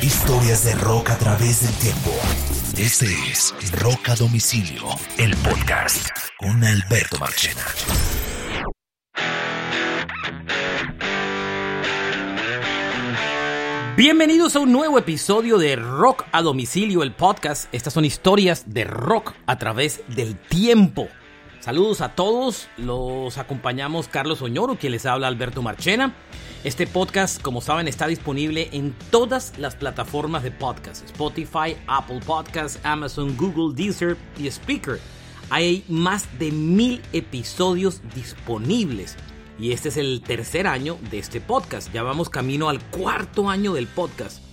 [0.00, 2.10] Historias de rock a través del tiempo.
[2.78, 4.82] Este es Rock a Domicilio,
[5.18, 7.62] el podcast con Alberto Marchena.
[13.94, 17.72] Bienvenidos a un nuevo episodio de Rock a Domicilio, el podcast.
[17.74, 21.08] Estas son historias de rock a través del tiempo.
[21.60, 26.14] Saludos a todos, los acompañamos Carlos Oñoro, quien les habla Alberto Marchena.
[26.62, 32.78] Este podcast, como saben, está disponible en todas las plataformas de podcast: Spotify, Apple Podcasts,
[32.84, 35.00] Amazon, Google, Deezer y Speaker.
[35.50, 39.16] Hay más de mil episodios disponibles.
[39.58, 41.92] Y este es el tercer año de este podcast.
[41.92, 44.47] Ya vamos camino al cuarto año del podcast.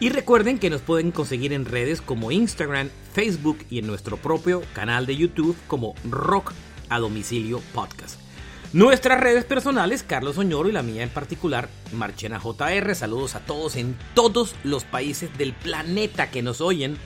[0.00, 4.62] Y recuerden que nos pueden conseguir en redes como Instagram, Facebook y en nuestro propio
[4.72, 6.52] canal de YouTube como Rock
[6.88, 8.20] a Domicilio Podcast.
[8.72, 12.94] Nuestras redes personales, Carlos Oñoro y la mía en particular, Marchena JR.
[12.94, 16.96] Saludos a todos en todos los países del planeta que nos oyen.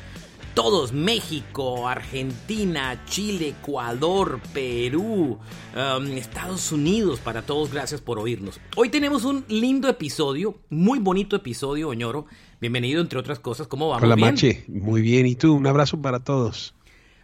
[0.54, 5.38] Todos, México, Argentina, Chile, Ecuador, Perú,
[5.74, 8.60] um, Estados Unidos, para todos, gracias por oírnos.
[8.76, 12.26] Hoy tenemos un lindo episodio, muy bonito episodio, Oñoro.
[12.60, 14.02] Bienvenido, entre otras cosas, ¿cómo vamos?
[14.02, 14.28] Hola, ¿Bien?
[14.28, 14.64] Mache.
[14.68, 15.24] Muy bien.
[15.24, 15.54] ¿Y tú?
[15.54, 16.74] Un abrazo para todos.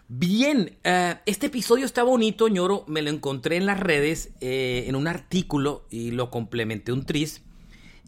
[0.09, 2.85] Bien, eh, este episodio está bonito, ñoro.
[2.89, 7.43] Me lo encontré en las redes, eh, en un artículo y lo complementé un tris.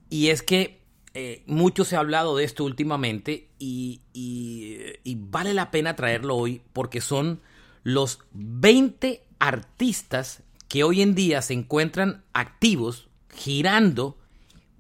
[0.09, 0.80] Y es que
[1.15, 6.37] eh, mucho se ha hablado de esto últimamente y, y- y vale la pena traerlo
[6.37, 7.41] hoy porque son
[7.83, 14.17] los 20 artistas que hoy en día se encuentran activos, girando,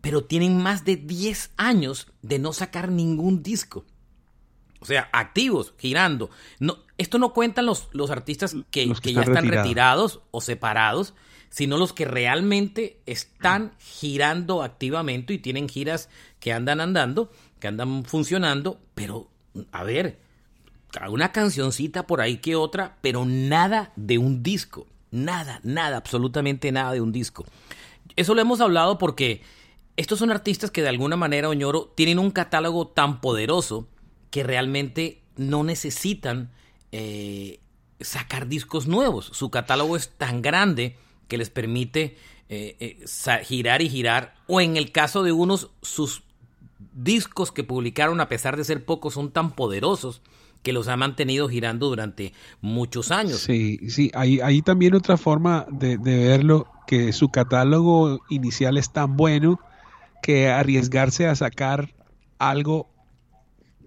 [0.01, 3.85] pero tienen más de 10 años de no sacar ningún disco.
[4.81, 6.31] O sea, activos, girando.
[6.59, 10.41] No, esto no cuentan los, los artistas que, Los que que ya están retirados o
[10.41, 11.15] separados,
[11.50, 18.05] sino los que realmente están girando activamente y tienen giras que andan andando, que andan
[18.05, 19.28] funcionando, pero,
[19.72, 20.19] a ver,
[21.09, 24.87] una cancioncita por ahí que otra, pero nada de un disco.
[25.11, 27.44] Nada, nada, absolutamente nada de un disco.
[28.15, 29.43] Eso lo hemos hablado porque
[29.97, 33.88] estos son artistas que de alguna manera, Oñoro, tienen un catálogo tan poderoso
[34.31, 36.53] que realmente no necesitan
[36.93, 37.61] eh,
[38.00, 39.31] sacar discos nuevos.
[39.32, 40.97] Su catálogo es tan grande
[41.31, 42.19] que les permite
[42.51, 44.35] eh, eh, girar y girar.
[44.47, 46.23] O en el caso de unos, sus
[46.93, 50.21] discos que publicaron, a pesar de ser pocos, son tan poderosos
[50.63, 53.39] que los ha mantenido girando durante muchos años.
[53.39, 54.11] Sí, sí.
[54.13, 59.61] Hay, hay también otra forma de verlo, que su catálogo inicial es tan bueno
[60.23, 61.95] que arriesgarse a sacar
[62.39, 62.91] algo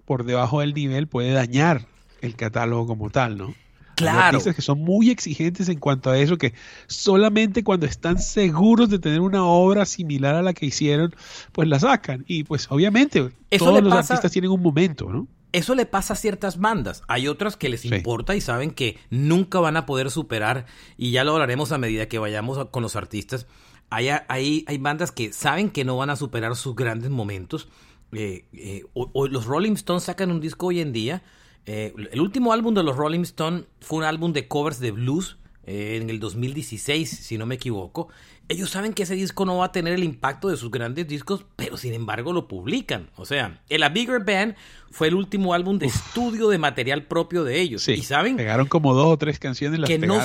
[0.04, 1.86] por debajo del nivel puede dañar
[2.22, 3.54] el catálogo como tal, ¿no?
[3.96, 4.20] Hay Claro.
[4.38, 6.52] artistas que son muy exigentes en cuanto a eso, que
[6.86, 11.14] solamente cuando están seguros de tener una obra similar a la que hicieron,
[11.52, 12.24] pues la sacan.
[12.26, 15.28] Y pues obviamente Eso todos le los pasa- artistas tienen un momento, ¿no?
[15.52, 17.02] Eso le pasa a ciertas bandas.
[17.06, 17.88] Hay otras que les Sí.
[17.94, 20.66] importa y saben que nunca van a poder superar,
[20.96, 23.46] y ya lo hablaremos a medida que vayamos a- con los artistas.
[23.90, 27.68] Hay, hay, hay bandas que saben que no van a superar sus grandes momentos.
[28.12, 31.22] Eh, eh, o- o los Rolling Stones sacan un disco hoy en día.
[31.66, 35.38] Eh, el último álbum de los Rolling Stones fue un álbum de covers de blues
[35.66, 38.08] eh, en el 2016, si no me equivoco.
[38.48, 41.46] Ellos saben que ese disco no va a tener el impacto de sus grandes discos,
[41.56, 43.08] pero sin embargo lo publican.
[43.16, 44.54] O sea, el A Bigger Band
[44.90, 47.82] fue el último álbum de estudio de material propio de ellos.
[47.82, 50.16] Sí, y saben pegaron como dos o tres canciones las que no,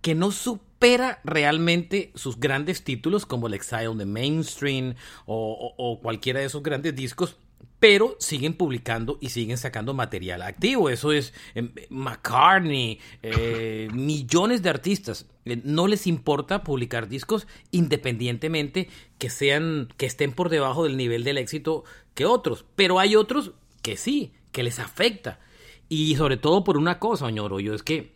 [0.00, 4.94] que no supera realmente sus grandes títulos como el Exile on the Mainstream
[5.26, 7.36] o, o- o cualquiera de esos grandes discos,
[7.80, 10.90] pero siguen publicando y siguen sacando material activo.
[10.90, 15.26] Eso es em, McCartney, eh, millones de artistas.
[15.46, 21.24] Eh, no les importa publicar discos independientemente que sean, que estén por debajo del nivel
[21.24, 21.84] del éxito
[22.14, 22.66] que otros.
[22.76, 23.52] Pero hay otros
[23.82, 25.40] que sí, que les afecta.
[25.88, 28.14] Y sobre todo por una cosa, señor yo es que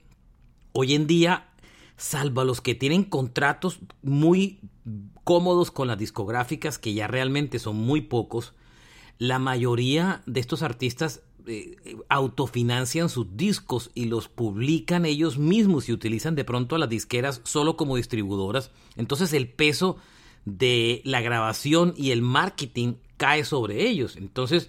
[0.73, 1.49] hoy en día,
[1.97, 4.61] salvo a los que tienen contratos muy
[5.25, 8.55] cómodos con las discográficas, que ya realmente son muy pocos,
[9.19, 11.77] la mayoría de estos artistas eh,
[12.09, 17.41] autofinancian sus discos y los publican ellos mismos y utilizan de pronto a las disqueras
[17.45, 18.71] solo como distribuidoras.
[18.97, 19.99] Entonces el peso
[20.45, 24.17] de la grabación y el marketing cae sobre ellos.
[24.17, 24.69] Entonces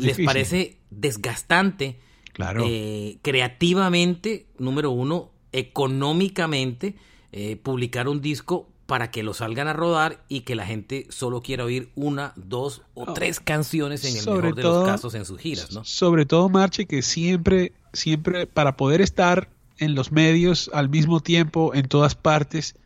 [0.00, 2.00] les parece desgastante
[2.32, 2.64] claro.
[2.66, 6.96] Eh, creativamente, número uno, económicamente,
[7.32, 11.40] eh, publicar un disco para que lo salgan a rodar y que la gente solo
[11.40, 15.40] quiera oír una, dos o tres canciones en el mejor de los casos en sus
[15.40, 15.84] giras, ¿no?
[15.84, 19.48] Sobre todo, Marche, que siempre, siempre para poder estar
[19.78, 22.76] en los medios al mismo tiempo, en todas partes,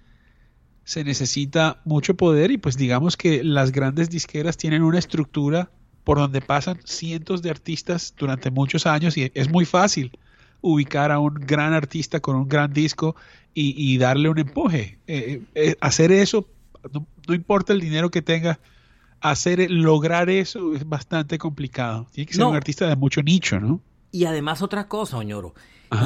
[0.84, 5.70] se necesita mucho poder y pues digamos que las grandes disqueras tienen una estructura
[6.04, 10.12] por donde pasan cientos de artistas durante muchos años y es muy fácil
[10.60, 13.16] ubicar a un gran artista con un gran disco
[13.54, 14.98] y, darle un empuje.
[15.08, 16.46] Eh, eh, hacer eso,
[16.92, 18.60] no, importa el dinero que tenga,
[19.20, 22.06] hacer, lograr eso es bastante complicado.
[22.12, 23.80] Tiene que ser un artista de mucho nicho, ¿no?
[24.12, 25.54] Y además otra cosa, Oñoro,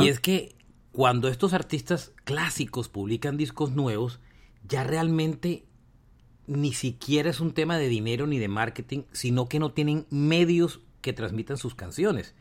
[0.00, 0.54] y es que
[0.92, 4.20] cuando estos artistas clásicos publican discos nuevos,
[4.66, 5.64] ya realmente
[6.46, 10.80] ni siquiera es un tema de dinero ni de marketing, sino que no tienen medios
[11.00, 12.34] que transmitan sus canciones.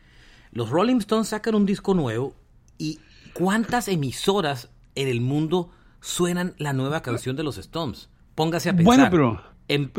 [0.52, 2.34] Los Rolling Stones sacan un disco nuevo
[2.78, 3.00] y
[3.32, 5.70] ¿cuántas emisoras en el mundo
[6.00, 8.10] suenan la nueva canción de los Stones?
[8.34, 9.10] Póngase a pensar.
[9.10, 9.90] Bueno, pero, en,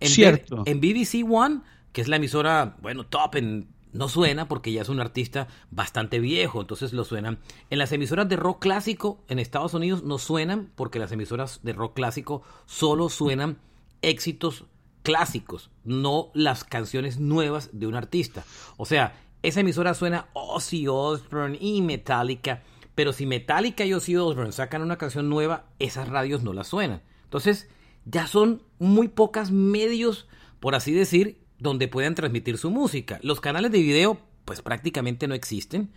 [0.00, 1.60] en, BBC One,
[1.92, 6.20] que es la emisora, bueno, top en no suena porque ya es un artista bastante
[6.20, 7.38] viejo, entonces lo suenan.
[7.70, 11.72] En las emisoras de rock clásico en Estados Unidos no suenan porque las emisoras de
[11.72, 13.56] rock clásico solo suenan
[14.02, 14.66] éxitos
[15.02, 18.44] clásicos, no las canciones nuevas de un artista.
[18.76, 19.14] O sea,
[19.46, 22.64] esa emisora suena Ozzy Osbourne y Metallica,
[22.96, 27.00] pero si Metallica y Ozzy Osbourne sacan una canción nueva, esas radios no la suenan.
[27.22, 27.68] Entonces,
[28.06, 30.26] ya son muy pocas medios,
[30.58, 33.20] por así decir, donde puedan transmitir su música.
[33.22, 35.92] Los canales de video, pues prácticamente no existen.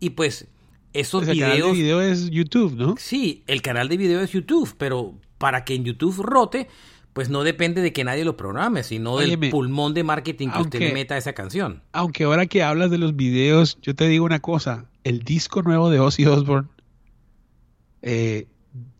[0.00, 0.48] Y pues
[0.94, 1.36] esos videos.
[1.36, 2.94] El canal de video es YouTube, ¿no?
[2.98, 6.68] Sí, el canal de video es YouTube, pero para que en YouTube rote,
[7.14, 10.80] pues no depende de que nadie lo programe, sino del pulmón de marketing que usted
[10.80, 11.80] le meta a esa canción.
[11.92, 15.90] Aunque ahora que hablas de los videos, yo te digo una cosa, el disco nuevo
[15.90, 16.68] de Ozzy Osbourne,
[18.02, 18.48] eh,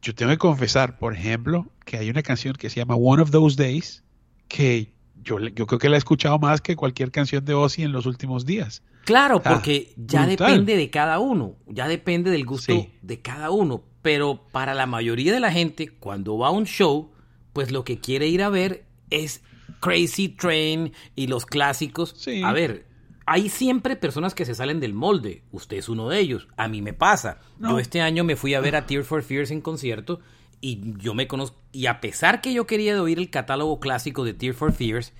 [0.00, 3.32] yo tengo que confesar, por ejemplo, que hay una canción que se llama One of
[3.32, 4.04] Those Days,
[4.46, 4.92] que
[5.24, 8.06] yo, yo creo que la he escuchado más que cualquier canción de Ozzy en los
[8.06, 8.82] últimos días.
[9.04, 14.46] Claro, porque ya depende de cada uno, ya depende del gusto de cada uno, pero
[14.52, 17.10] para la mayoría de la gente, cuando va a un show,
[17.54, 19.42] pues lo que quiere ir a ver es
[19.80, 22.26] Crazy Train y los clásicos.
[22.44, 22.84] A ver,
[23.26, 25.42] hay siempre personas que se salen del molde.
[25.52, 26.48] Usted es uno de ellos.
[26.56, 27.40] A mí me pasa.
[27.58, 30.20] Yo este año me fui a ver a Tears for Fears en concierto
[30.60, 31.56] y yo me conozco.
[31.72, 35.12] Y a pesar que yo quería oír el catálogo clásico de Tears for Fears,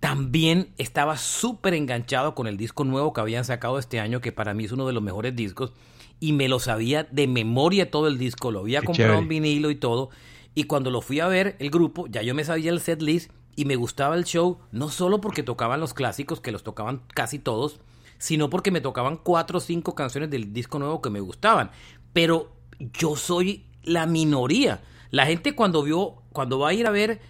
[0.00, 4.54] también estaba súper enganchado con el disco nuevo que habían sacado este año, que para
[4.54, 5.72] mí es uno de los mejores discos.
[6.20, 8.50] Y me lo sabía de memoria todo el disco.
[8.50, 10.10] Lo había comprado en vinilo y todo.
[10.54, 13.30] Y cuando lo fui a ver, el grupo, ya yo me sabía el set list
[13.56, 17.38] y me gustaba el show, no solo porque tocaban los clásicos, que los tocaban casi
[17.38, 17.80] todos,
[18.18, 21.70] sino porque me tocaban cuatro o cinco canciones del disco nuevo que me gustaban.
[22.12, 24.82] Pero yo soy la minoría.
[25.10, 27.20] La gente cuando vio, cuando va a ir a ver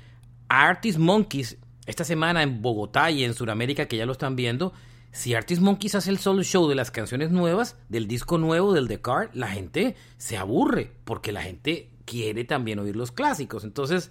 [0.49, 4.73] a Artist Monkeys esta semana en Bogotá y en Sudamérica, que ya lo están viendo,
[5.13, 8.89] si Artist Monkeys hace el solo show de las canciones nuevas, del disco nuevo, del
[8.89, 13.65] The Card, la gente se aburre, porque la gente quiere también oír los clásicos.
[13.65, 14.11] Entonces,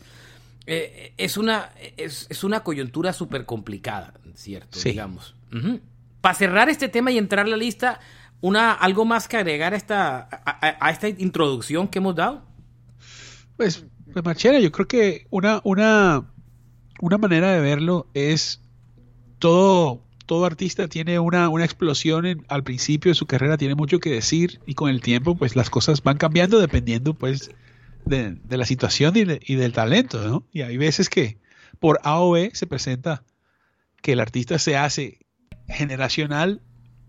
[0.66, 4.80] eh, es, una, es, una coyuntura súper complicada, ¿cierto?
[4.84, 5.36] Digamos.
[6.22, 8.00] Para cerrar este tema y entrar a la lista,
[8.42, 12.44] una, ¿algo más que agregar a esta, a, esta introducción que hemos dado?
[13.58, 16.32] Pues, pues Machera, yo creo que una, una,
[17.00, 18.62] una manera de verlo es
[19.40, 24.12] todo, todo artista tiene una, una explosión al principio de su carrera, tiene mucho que
[24.12, 27.52] decir y con el tiempo pues las cosas van cambiando dependiendo pues
[28.06, 30.48] de, la situación y, del talento, ¿no?
[30.52, 31.40] Y hay veces que
[31.80, 33.24] por A o B se presenta
[34.02, 35.20] que el artista se hace
[35.68, 36.62] generacional,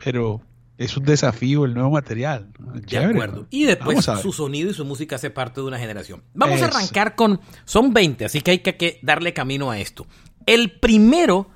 [0.02, 0.42] pero
[0.78, 2.52] es un desafío el nuevo material.
[2.58, 3.46] De acuerdo.
[3.50, 6.22] Y después su sonido y su música hace parte de una generación.
[6.34, 7.40] Vamos a arrancar con.
[7.64, 10.06] Son 20, así que hay que darle camino a esto.
[10.46, 11.50] El primero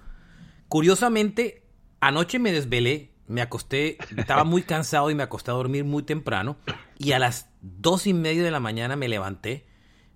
[0.69, 1.63] Curiosamente,
[2.01, 6.57] anoche me desvelé, me acosté, estaba muy cansado y me acosté a dormir muy temprano.
[6.99, 9.67] Y a las dos y media de la mañana me levanté.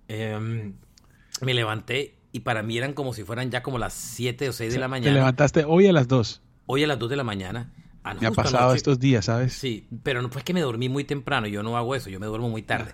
[0.07, 0.73] Em,
[1.41, 4.73] me levanté y para mí eran como si fueran ya como las 7 o 6
[4.73, 5.11] de la mañana.
[5.11, 6.41] Te levantaste hoy a las 2.
[6.67, 7.73] Hoy a las 2 de la mañana.
[8.03, 9.53] Ah, me ha pasado estos días, ¿sabes?
[9.53, 12.25] Sí, pero no fue que me dormí muy temprano, yo no hago eso, yo me
[12.25, 12.93] duermo muy tarde.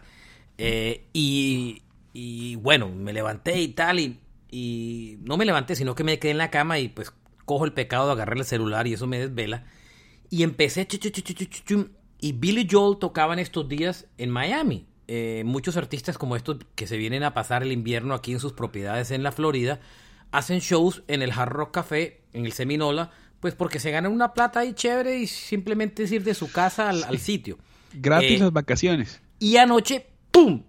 [0.58, 4.20] Eh, y, y, bueno, me levanté y tal, y,
[4.52, 7.14] y, no me levanté, sino que me quedé en la cama y pues
[7.46, 9.66] cojo el pecado de agarrar el celular y eso me desvela.
[10.30, 10.88] Y empecé,
[12.20, 14.88] y Billy Joel tocaba en estos días en Miami.
[15.08, 18.54] Eh, muchos artistas como estos que se vienen a pasar el invierno aquí en sus
[18.54, 19.80] propiedades en la Florida,
[20.32, 24.34] hacen shows en el Hard Rock Café, en el Seminola, pues porque se ganan una
[24.34, 27.58] plata ahí chévere y simplemente es ir de su casa al, sitio.
[27.94, 29.22] Gratis eh, las vacaciones.
[29.40, 30.64] Y anoche, ¡pum!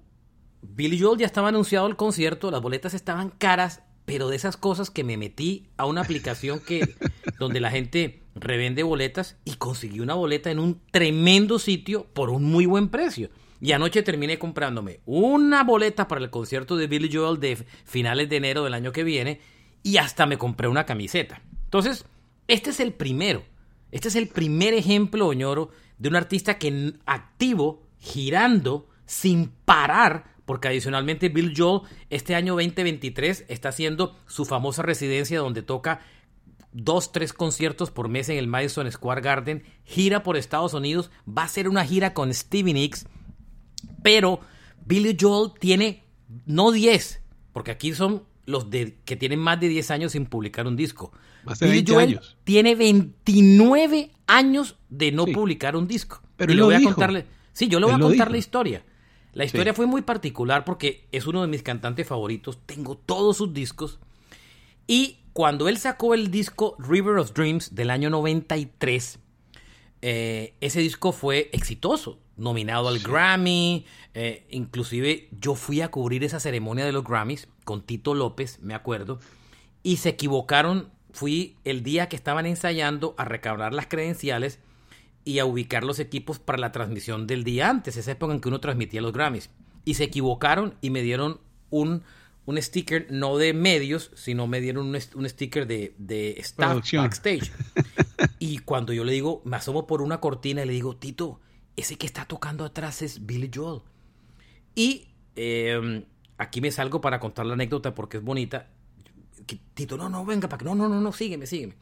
[0.63, 4.91] Billy Joel ya estaba anunciado el concierto, las boletas estaban caras, pero de esas cosas
[4.91, 6.95] que me metí a una aplicación que
[7.39, 12.45] donde la gente revende boletas y conseguí una boleta en un tremendo sitio por un
[12.45, 13.31] muy buen precio.
[13.61, 18.37] Y anoche terminé comprándome una boleta para el concierto de Billy Joel de finales de
[18.37, 19.41] enero del año que viene
[19.83, 21.43] y hasta me compré una camiseta.
[21.65, 22.05] Entonces,
[22.47, 23.43] este es el primero.
[23.91, 30.69] Este es el primer ejemplo, Oñoro, de un artista que activo, girando, sin parar, porque
[30.69, 36.01] adicionalmente Bill Joel este año 2023 está haciendo su famosa residencia donde toca
[36.73, 41.45] dos, tres conciertos por mes en el Madison Square Garden, gira por Estados Unidos, va
[41.45, 43.07] a ser una gira con Stevie Nicks,
[44.03, 44.41] pero
[44.85, 46.05] Billy Joel tiene
[46.47, 47.23] no 10,
[47.53, 51.13] porque aquí son los de, que tienen más de 10 años sin publicar un disco.
[51.61, 56.23] Billy Joel tiene 29 años de no publicar un disco.
[56.37, 57.27] Pero y le voy a contarle.
[57.53, 58.85] Sí, yo le voy a contar la historia.
[59.33, 62.59] La historia fue muy particular porque es uno de mis cantantes favoritos.
[62.65, 63.99] Tengo todos sus discos.
[64.87, 69.19] Y cuando él sacó el disco River of Dreams del año 93,
[70.01, 76.41] eh, ese disco fue exitoso, nominado al Grammy, eh, inclusive yo fui a cubrir esa
[76.41, 79.19] ceremonia de los Grammys con Tito López, me acuerdo,
[79.83, 84.61] y se equivocaron, fui el día que estaban ensayando a recabar las credenciales
[85.25, 88.49] y a ubicar los equipos para la transmisión del día antes, esa época en que
[88.49, 89.51] uno transmitía los Grammys,
[89.85, 92.03] y se equivocaron y me dieron un
[92.49, 97.53] un sticker no de medios, sino me dieron un, sticker de, de staff backstage.
[98.39, 101.41] y cuando yo le digo, me asomo por una cortina y le digo, Tito,
[101.77, 103.83] ese que está tocando atrás es Billy Joel.
[104.75, 106.07] Y em,
[106.39, 108.71] aquí me salgo para contar la anécdota porque es bonita.
[109.75, 111.75] Tito, no, no, venga, para que no, no, no, no, sígueme, sígueme.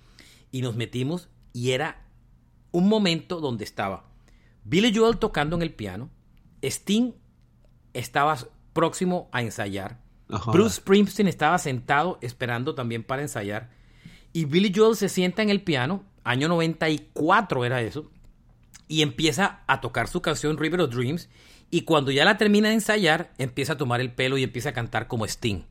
[0.51, 2.09] Y nos metimos y era
[2.73, 4.11] un momento donde estaba
[4.65, 6.11] Billy Joel tocando en el piano,
[6.61, 7.13] Sting
[7.93, 8.37] estaba
[8.73, 13.71] próximo a ensayar, Bruce Springsteen estaba sentado esperando también para ensayar.
[14.33, 18.11] Y Billy Joel se sienta en el piano, año 94 era eso,
[18.89, 21.29] y empieza a tocar su canción River of Dreams.
[21.71, 24.75] Y cuando ya la termina de ensayar, empieza a tomar el pelo y empieza a
[24.75, 25.63] cantar como Sting,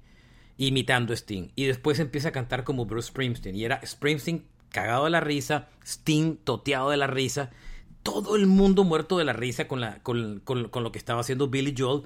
[0.57, 1.49] imitando Sting.
[1.55, 3.55] Y después empieza a cantar como Bruce Springsteen.
[3.55, 7.51] Y era Springsteen cagado de la risa, Sting toteado de la risa,
[8.03, 12.03] todo el mundo muerto de la risa con lo que estaba haciendo Billy Joel.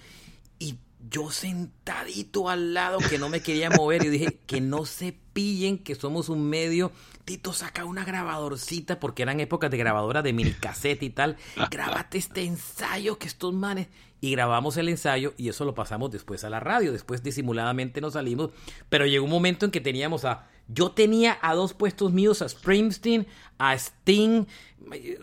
[0.59, 0.75] Y
[1.07, 5.77] yo sentadito al lado que no me quería mover y dije que no se pillen
[5.77, 6.91] que somos un medio.
[7.25, 11.37] Tito saca una grabadorcita porque eran épocas de grabadora de mini cassette y tal.
[11.71, 13.87] Grábate este ensayo que estos manes
[14.21, 16.91] y grabamos el ensayo y eso lo pasamos después a la radio.
[16.91, 18.51] Después disimuladamente nos salimos,
[18.89, 22.49] pero llegó un momento en que teníamos a yo tenía a dos puestos míos, a
[22.49, 23.25] Springsteen,
[23.57, 24.45] a Sting,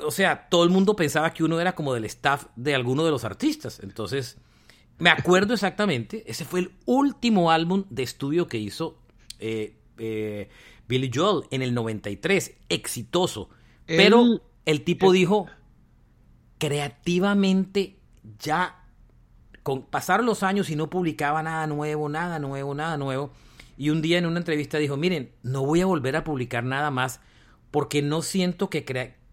[0.03, 3.13] o sea, todo el mundo pensaba que uno era como del staff de alguno de
[3.13, 3.79] los artistas.
[3.81, 4.39] Entonces,
[4.99, 8.99] me acuerdo exactamente, ese fue el último álbum de estudio que hizo
[9.39, 10.49] eh, eh,
[10.89, 13.51] Billy Joel en el 93, exitoso.
[13.87, 15.47] Pero el tipo dijo,
[16.59, 17.97] creativamente
[18.41, 18.83] ya
[19.63, 23.31] con, pasaron los años y no publicaba nada nuevo, nada nuevo, nada nuevo.
[23.77, 26.91] Y un día en una entrevista dijo, miren, no voy a volver a publicar nada
[26.91, 27.21] más
[27.71, 28.85] porque no siento que,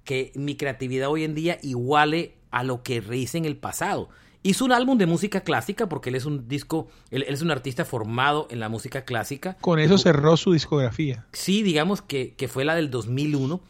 [0.03, 4.09] que mi creatividad hoy en día iguale a lo que hice en el pasado.
[4.43, 7.85] Hizo un álbum de música clásica porque él es un disco, él, es un artista
[7.85, 9.57] formado en la música clásica.
[9.61, 11.25] Con eso cerró su discografía.
[11.31, 13.61] Sí, digamos que, que fue la del 2001,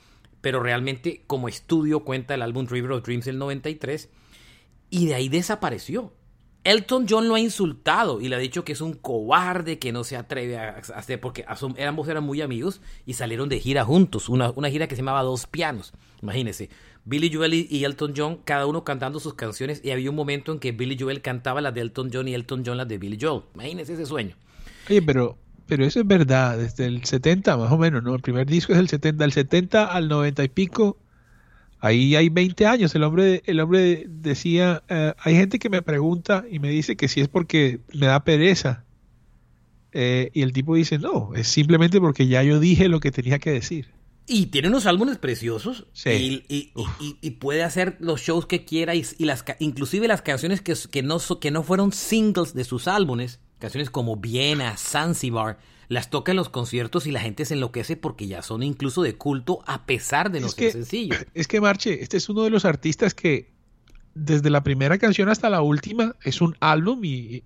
[0.42, 4.10] pero realmente como estudio cuenta el álbum River of Dreams del 93
[4.90, 6.12] y de ahí desapareció.
[6.64, 10.04] Elton John lo ha insultado y le ha dicho que es un cobarde, que no
[10.04, 14.52] se atreve a hacer, porque ambos eran muy amigos y salieron de gira juntos, una,
[14.52, 16.70] una gira que se llamaba Dos Pianos, imagínense.
[17.06, 20.60] Billy Joel y Elton John, cada uno cantando sus canciones, y había un momento en
[20.60, 23.44] que Billy Joel cantaba las de Elton John y Elton John las de Billy Joel.
[23.54, 24.36] Imagínense ese sueño.
[24.90, 28.14] Oye, pero pero eso es verdad, desde el 70 más o menos, ¿no?
[28.16, 30.98] El primer disco es el 70, del 70 al 90 y pico,
[31.80, 32.94] ahí hay 20 años.
[32.96, 37.08] El hombre, el hombre decía, eh, hay gente que me pregunta y me dice que
[37.08, 38.84] si es porque me da pereza.
[39.94, 43.40] Eh, y el tipo dice, no, es simplemente porque ya yo dije lo que tenía
[43.40, 43.88] que decir.
[44.26, 45.86] Y tiene unos álbumes preciosos.
[45.94, 46.44] Sí.
[46.48, 48.96] Y, y, y, puede hacer los shows que quiera.
[48.96, 53.40] Y, las, inclusive las canciones que, que, no, que no fueron singles de sus álbumes,
[53.60, 58.28] canciones como Viena, Zanzibar, las toca en los conciertos y la gente se enloquece porque
[58.28, 61.18] ya son incluso de culto a pesar de no ser sencillos.
[61.34, 63.52] Es que Marche, este es uno de los artistas que
[64.16, 67.44] desde la primera canción hasta la última es un álbum y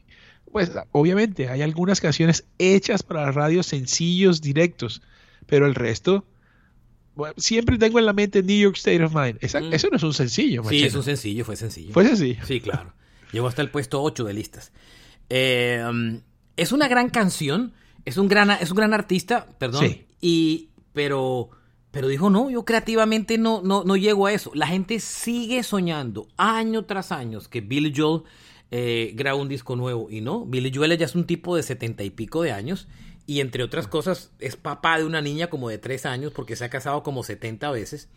[0.52, 5.02] pues obviamente hay algunas canciones hechas para la radio sencillos, directos,
[5.46, 6.26] pero el resto
[7.38, 9.40] siempre tengo en la mente New York State of Mind.
[9.42, 9.74] Mm.
[9.74, 10.64] Eso no es un sencillo.
[10.70, 11.94] Sí, es un sencillo, fue sencillo.
[11.94, 12.44] Fue sencillo.
[12.46, 12.94] Sí, claro.
[13.32, 14.72] Llegó hasta el puesto 8 de listas.
[15.30, 16.22] Eh, um,
[16.56, 17.74] es una gran canción,
[18.06, 19.88] es un gran, es un gran artista, perdón.
[19.88, 20.06] Sí.
[20.22, 21.50] Y, pero,
[21.92, 24.52] pero dijo, no, yo creativamente no, no, no llego a eso.
[24.54, 28.24] La gente sigue soñando año tras año que Billy Joel
[28.72, 30.10] eh, graba un disco nuevo.
[30.10, 32.88] Y no, Billy Joel ya es un tipo de setenta y pico de años
[33.28, 36.66] y entre otras cosas es papá de una niña como de tres años porque se
[36.66, 38.10] ha casado como 70 veces.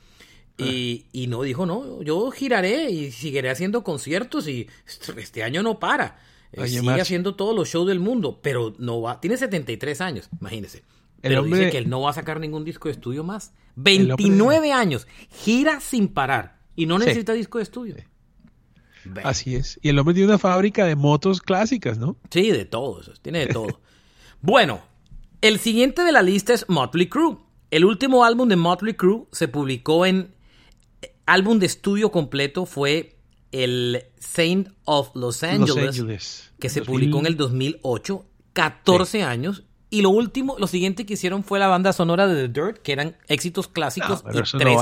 [0.56, 4.68] Y, y, no dijo, no, yo giraré y seguiré haciendo conciertos y
[5.16, 6.18] este año no para.
[6.52, 10.84] Eh, sigue haciendo todos los shows del mundo, pero no va, tiene 73 años, imagínese.
[11.22, 13.52] Pero dice que él no va a sacar ningún disco de estudio más.
[13.76, 17.96] 29 años, gira sin parar y no necesita disco de estudio.
[19.24, 19.78] Así es.
[19.82, 22.16] Y el hombre tiene una fábrica de motos clásicas, ¿no?
[22.30, 23.80] Sí, de todo eso, tiene de todo.
[24.42, 24.82] bueno,
[25.40, 27.38] el siguiente de la lista es Motley Crue.
[27.70, 30.34] El último álbum de Motley Crue se publicó en
[31.26, 33.16] álbum de estudio completo fue
[33.52, 39.64] el Saint of Los Angeles, que se publicó en el 2008, 14 años.
[39.92, 42.92] Y lo último, lo siguiente que hicieron fue la banda sonora de The Dirt, que
[42.92, 44.78] eran éxitos clásicos y, tres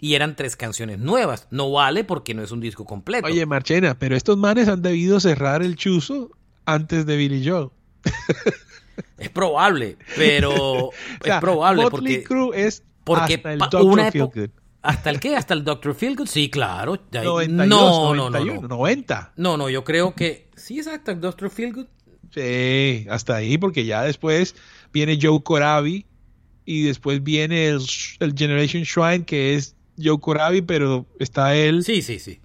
[0.00, 1.46] y eran tres canciones nuevas.
[1.50, 3.26] No vale porque no es un disco completo.
[3.26, 6.30] Oye, Marchena, pero estos manes han debido cerrar el chuzo
[6.64, 7.68] antes de Billy Joel.
[9.18, 10.90] Es probable, pero
[11.24, 14.12] es probable Motley porque Crue es porque hasta el Dr.
[14.12, 14.50] Feelgood.
[14.82, 15.36] ¿Hasta el qué?
[15.36, 15.94] ¿Hasta el Dr.
[15.94, 16.26] Feelgood?
[16.26, 16.98] Sí, claro.
[17.12, 19.32] 92, no, 91, no, no, 90.
[19.36, 21.50] No, no, yo creo que sí es hasta el Dr.
[21.50, 21.86] Feelgood.
[22.32, 24.54] Sí, hasta ahí, porque ya después
[24.92, 26.06] viene Joe Corabi
[26.64, 27.80] y después viene el,
[28.36, 31.84] Generation Shrine, que es Joe Corabi, pero está él.
[31.84, 32.40] Sí, sí, sí.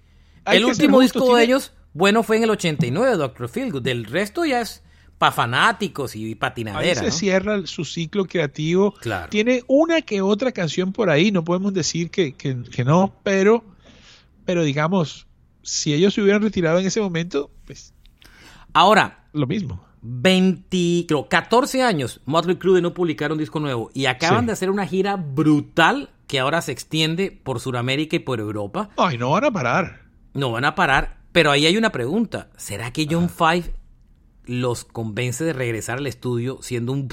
[0.46, 3.48] el último disco de ellos, bueno, fue en el 89, Dr.
[3.48, 3.82] Feelgood.
[3.82, 4.81] Del resto ya es
[5.22, 7.00] para fanáticos y patinadera.
[7.00, 8.92] Ahí se cierra su ciclo creativo.
[9.30, 12.34] Tiene una que otra canción por ahí, no podemos decir que,
[12.84, 13.62] no, pero,
[14.44, 15.28] pero digamos,
[15.62, 17.94] si ellos se hubieran retirado en ese momento, pues.
[18.72, 19.28] Ahora.
[19.32, 19.84] Lo mismo.
[20.00, 24.70] 20, 14 años Motley Crue de no publicar un disco nuevo y acaban de hacer
[24.70, 28.90] una gira brutal que ahora se extiende por Sudamérica y por Europa.
[28.96, 30.02] Ay, no van a parar.
[30.34, 32.50] No van a parar, pero ahí hay una pregunta.
[32.56, 33.81] ¿Será que John Five
[34.44, 37.08] los convence de regresar al estudio siendo un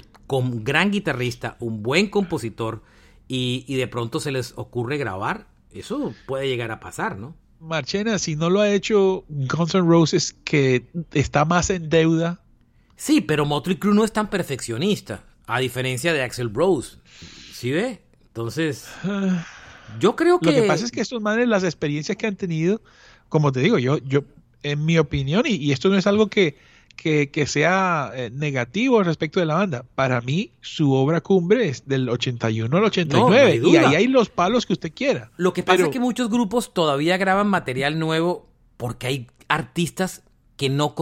[0.64, 2.84] gran guitarrista, un buen compositor
[3.28, 7.36] y, de pronto se les ocurre grabar, eso puede llegar a pasar, ¿no?
[7.60, 12.42] Marchena, si no lo ha hecho Guns N' Roses, que está más en deuda.
[12.96, 16.98] Sí, pero Motley Crue no es tan perfeccionista, a diferencia de Axel Rose.
[17.54, 18.02] ¿Sí ve?
[18.28, 18.88] Entonces,
[20.00, 20.48] yo creo que...
[20.52, 22.82] Lo que pasa es que estos madres, las experiencias que han tenido,
[23.28, 24.24] como te digo, yo, yo
[24.64, 26.58] en mi opinión, y esto no es algo que,
[27.00, 29.86] que, sea eh, negativo respecto de la banda.
[29.96, 33.62] Para mí, su obra cumbre es del 81 al 89.
[33.64, 35.32] y ahí hay los palos que usted quiera.
[35.38, 40.24] Lo que pasa es que muchos grupos todavía graban material nuevo porque hay artistas
[40.58, 40.94] que no,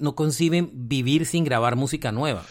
[0.00, 2.42] no conciben vivir sin grabar música nueva.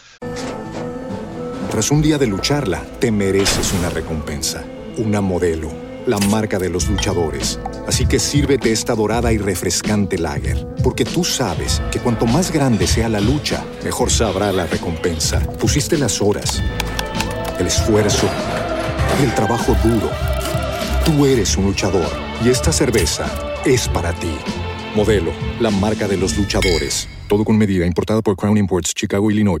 [1.70, 4.64] Tras un día de lucharla, te mereces una recompensa,
[4.96, 7.58] una modelo la marca de los luchadores.
[7.86, 12.86] Así que sírvete esta dorada y refrescante lager, porque tú sabes que cuanto más grande
[12.86, 15.40] sea la lucha, mejor sabrá la recompensa.
[15.58, 16.62] Pusiste las horas,
[17.58, 18.28] el esfuerzo,
[19.22, 20.10] el trabajo duro.
[21.04, 22.10] Tú eres un luchador
[22.44, 23.26] y esta cerveza
[23.64, 24.36] es para ti.
[24.94, 27.08] Modelo, la marca de los luchadores.
[27.28, 29.60] Todo con medida, importada por Crown Imports, Chicago, Illinois.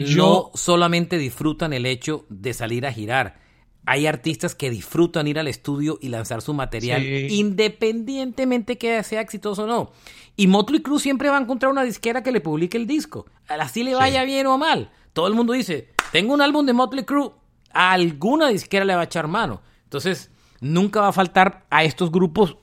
[0.00, 3.40] Que no solamente disfrutan el hecho de salir a girar.
[3.84, 9.64] Hay artistas que disfrutan ir al estudio y lanzar su material independientemente que sea exitoso
[9.64, 9.92] o no.
[10.36, 13.26] Y Motley Crue siempre va a encontrar una disquera que le publique el disco.
[13.48, 14.90] Así le vaya bien o mal.
[15.12, 17.32] Todo el mundo dice, tengo un álbum de Motley Crue.
[17.72, 19.62] A alguna disquera le va a echar mano.
[19.84, 20.30] Entonces,
[20.62, 22.56] nunca va a faltar a estos grupos,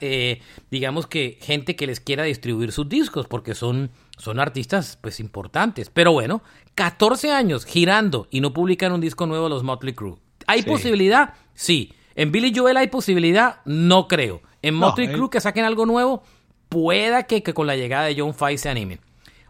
[0.00, 0.40] eh,
[0.70, 3.90] digamos que gente que les quiera distribuir sus discos, porque son,
[4.22, 5.90] son artistas pues importantes.
[5.90, 6.42] Pero bueno,
[6.76, 10.18] 14 años girando y no publican un disco nuevo los Motley Crue.
[10.46, 11.34] ¿Hay posibilidad?
[11.54, 11.92] Sí.
[12.14, 13.56] ¿En Billy Joel hay posibilidad?
[13.64, 14.40] No creo.
[14.62, 16.22] En Motley Crue que saquen algo nuevo,
[16.68, 19.00] pueda que, con la llegada de John Five se animen.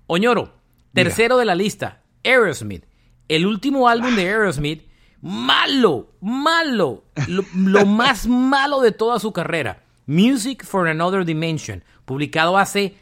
[0.06, 0.54] Oñoro,
[0.94, 2.86] tercero de la lista, Aerosmith.
[3.28, 4.86] El último álbum de Aerosmith
[5.20, 9.84] malo, malo, lo, más malo de toda su carrera.
[10.06, 12.96] Music for Another Dimension, publicado hace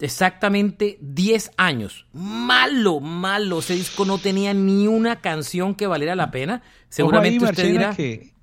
[0.00, 2.06] exactamente 10 años.
[2.12, 3.60] Malo, malo.
[3.60, 6.62] Ese disco no tenía ni una canción que valiera la pena.
[6.88, 8.34] Seguramente usted dirá que,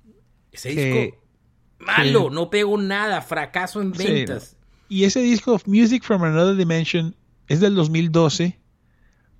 [0.52, 1.18] ese disco
[1.78, 4.56] malo, no pegó nada, fracaso en ventas.
[4.88, 7.14] Y ese disco Music from Another Dimension
[7.46, 8.58] es del 2012,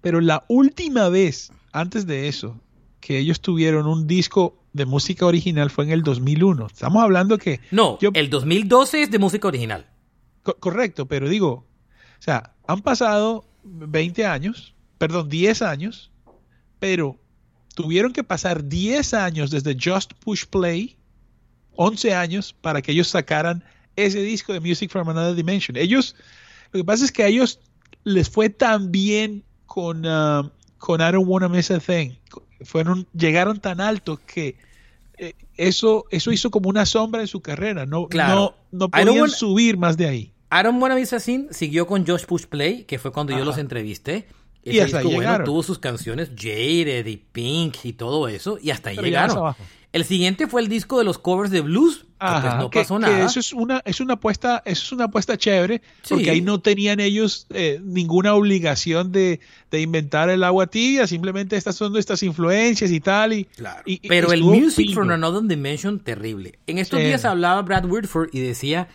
[0.01, 2.61] pero la última vez antes de eso
[3.01, 6.67] que ellos tuvieron un disco de música original fue en el 2001.
[6.67, 7.61] Estamos hablando que...
[7.71, 9.87] No, el 2012 es de música original.
[10.61, 11.67] correcto, pero digo,
[12.19, 16.11] o sea, han pasado 20 años, perdón, 10 años,
[16.79, 17.17] pero
[17.75, 20.97] tuvieron que pasar 10 años desde Just Push Play,
[21.77, 23.65] 11 años, para que ellos sacaran
[23.97, 25.77] ese disco de Music from Another Dimension.
[25.77, 26.17] Ellos,
[26.73, 27.61] lo que pasa es que a ellos
[28.05, 32.13] les fue tan bien con, uh, con I Don't Wanna Miss a Thing,
[32.63, 34.57] fueron, llegaron tan alto que
[35.19, 37.87] eh, eso, eso hizo como una sombra en su carrera.
[37.87, 40.33] No, no, no podían subir más de ahí.
[40.51, 44.27] Aaron Buenavista siguió con Josh Push Play, que fue cuando yo los entrevisté.
[44.65, 48.91] y hasta disco, bueno, tuvo sus canciones Jaded y Pink y todo eso, y hasta
[48.91, 49.55] ahí llegaron.
[49.91, 52.05] El siguiente fue el disco de los covers de blues.
[52.19, 53.25] Pues no pasó nada.
[53.25, 57.01] eso es una, es una apuesta, eso es una apuesta chévere, porque ahí no tenían
[57.01, 59.41] ellos eh, ninguna obligación de,
[59.73, 63.33] inventar el agua tibia, simplemente estas son estas influencias y tal.
[63.33, 63.47] Y,
[64.09, 66.59] Pero el Music from Another Dimension, terrible.
[66.67, 68.89] En estos días hablaba Brad Whitford y decía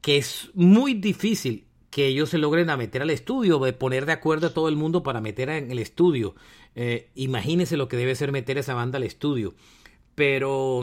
[0.00, 4.12] que es muy difícil que ellos se logren a meter al estudio, de poner de
[4.12, 6.34] acuerdo a todo el mundo para meter en el estudio.
[6.74, 9.54] Eh, imagínense lo que debe ser meter esa banda al estudio
[10.16, 10.82] pero,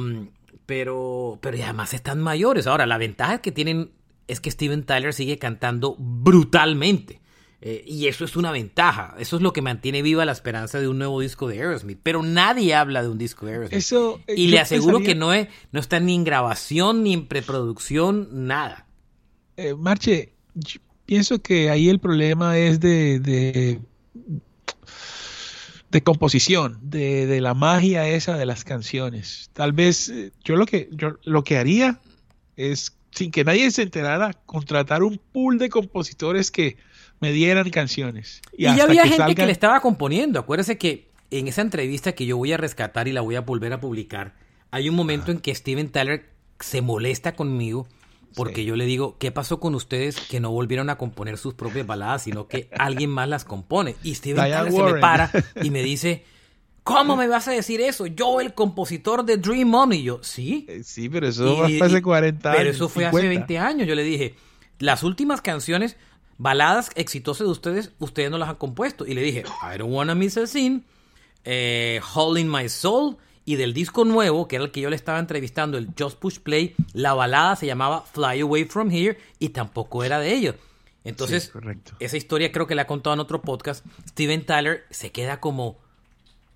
[0.65, 2.67] pero, pero además están mayores.
[2.67, 3.91] Ahora, la ventaja que tienen
[4.27, 7.19] es que Steven Tyler sigue cantando brutalmente.
[7.59, 9.15] Eh, y eso es una ventaja.
[9.19, 11.99] Eso es lo que mantiene viva la esperanza de un nuevo disco de Aerosmith.
[12.03, 13.77] Pero nadie habla de un disco de Aerosmith.
[13.77, 17.25] Eso, eh, y le aseguro que no, es, no está ni en grabación, ni en
[17.25, 18.85] preproducción, nada.
[19.57, 20.33] Eh, Marche,
[21.05, 23.79] pienso que ahí el problema es de
[25.93, 29.51] de composición, de, la magia esa de las canciones.
[29.53, 31.99] Tal vez eh, yo lo que yo lo que haría
[32.57, 36.77] es sin que nadie se enterara contratar un pool de compositores que
[37.19, 38.41] me dieran canciones.
[38.57, 40.39] Y, ya había gente que le estaba componiendo.
[40.39, 43.71] Acuérdese que en esa entrevista que yo voy a rescatar y la voy a volver
[43.71, 44.33] a publicar,
[44.71, 46.27] hay un momento en que Steven Tyler
[46.59, 47.87] se molesta conmigo
[48.35, 51.85] porque yo le digo, ¿qué pasó con ustedes que no volvieron a componer sus propias
[51.85, 53.95] baladas, sino que alguien más las compone?
[54.03, 56.23] Y Steven Tyler se me para y me dice,
[56.83, 58.05] ¿cómo me vas a decir eso?
[58.05, 59.93] Yo, el compositor de Dream On.
[59.93, 60.65] Y yo, ¿sí?
[60.69, 62.57] Eh, sí, pero eso fue hace 40 años.
[62.57, 63.87] Pero eso fue hace 20 años.
[63.87, 64.35] Yo le dije,
[64.79, 65.97] las últimas canciones,
[66.37, 69.05] baladas exitosas de ustedes, ustedes no las han compuesto.
[69.05, 70.81] Y le dije, I Don't Wanna Miss a Scene,
[71.43, 75.19] eh, Holding My Soul y del disco nuevo, que era el que yo le estaba
[75.19, 80.03] entrevistando, el Just Push Play, la balada se llamaba Fly Away From Here y tampoco
[80.03, 80.55] era de ellos.
[81.03, 81.51] Entonces,
[81.99, 83.85] esa historia creo que la ha contado en otro podcast.
[84.07, 85.77] Steven Tyler se queda como,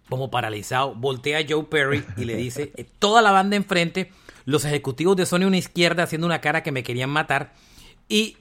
[0.08, 4.12] como paralizado, voltea a Joe Perry y le dice, eh, toda la banda enfrente,
[4.46, 7.54] los ejecutivos de Sony una izquierda haciendo una cara que me querían matar.
[8.08, 8.38] Y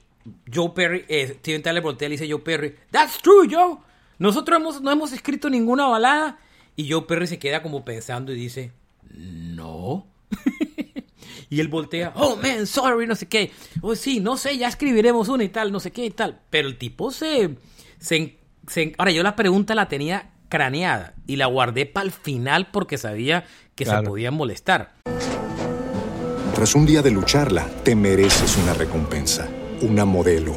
[0.52, 3.78] Joe Perry, eh, Steven Tyler voltea y le dice Joe Perry, That's true, Joe.
[4.18, 6.38] Nosotros hemos, no hemos escrito ninguna balada
[6.77, 8.73] y Joe Perry se queda como pensando y dice,
[9.15, 10.07] no.
[11.51, 13.51] y él voltea, oh man, sorry, no sé qué.
[13.81, 16.41] Oh sí, no sé, ya escribiremos una y tal, no sé qué y tal.
[16.51, 17.57] Pero el tipo se...
[17.99, 18.37] se,
[18.99, 23.45] ahora yo la pregunta la tenía craneada y la guardé para el final porque sabía
[23.75, 24.95] que se podían molestar.
[26.55, 29.49] Tras un día de lucharla, te mereces una recompensa,
[29.83, 30.57] una modelo,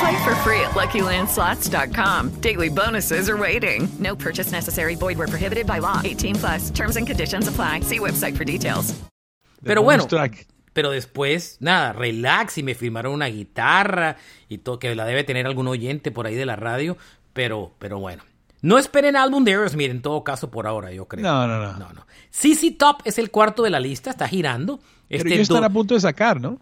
[0.00, 2.40] Play for free at LuckyLandSlots.com.
[2.40, 3.88] Daily bonuses are waiting.
[3.98, 4.94] No purchase necessary.
[4.96, 6.00] Void where prohibited by law.
[6.04, 6.70] 18 plus.
[6.70, 7.80] Terms and conditions apply.
[7.80, 8.94] See website for details.
[9.64, 10.06] Pero bueno,
[10.72, 14.16] pero después, nada, relax y me firmaron una guitarra
[14.48, 16.96] y todo, que la debe tener algún oyente por ahí de la radio,
[17.32, 18.22] pero, pero bueno.
[18.60, 21.24] No esperen álbum de Aerosmith en todo caso por ahora, yo creo.
[21.24, 21.72] No, no, no.
[21.78, 22.06] No, no.
[22.30, 24.78] CC Top es el cuarto de la lista, está girando.
[25.08, 26.60] Pero Este ellos están a punto de sacar, ¿no?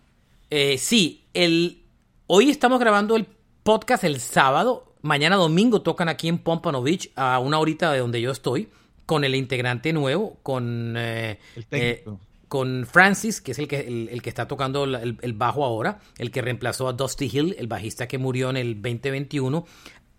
[0.50, 1.82] eh, sí, el,
[2.26, 3.26] hoy estamos grabando el
[3.62, 4.92] podcast el sábado.
[5.02, 8.68] Mañana domingo tocan aquí en Pompano Beach, a una horita de donde yo estoy,
[9.06, 12.04] con el integrante nuevo, con, eh, El eh,
[12.48, 15.64] con Francis, que es el que, el, el que está tocando la- el, el bajo
[15.64, 19.66] ahora, el que reemplazó a Dusty Hill, el bajista que murió en el 2021.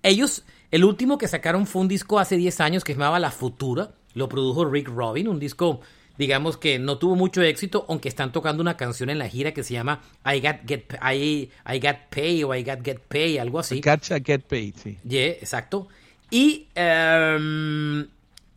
[0.03, 3.31] Ellos, el último que sacaron fue un disco hace 10 años que se llamaba La
[3.31, 5.81] Futura, lo produjo Rick Robin, un disco
[6.17, 9.63] digamos que no tuvo mucho éxito, aunque están tocando una canción en la gira que
[9.63, 13.59] se llama I Got Get I, I Got Pay o I Got Get Pay, algo
[13.59, 13.81] así.
[13.81, 14.97] Catch a Get Paid, sí.
[15.07, 15.87] Yeah, exacto.
[16.31, 18.07] Y, em,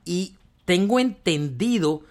[0.04, 2.02] y tengo entendido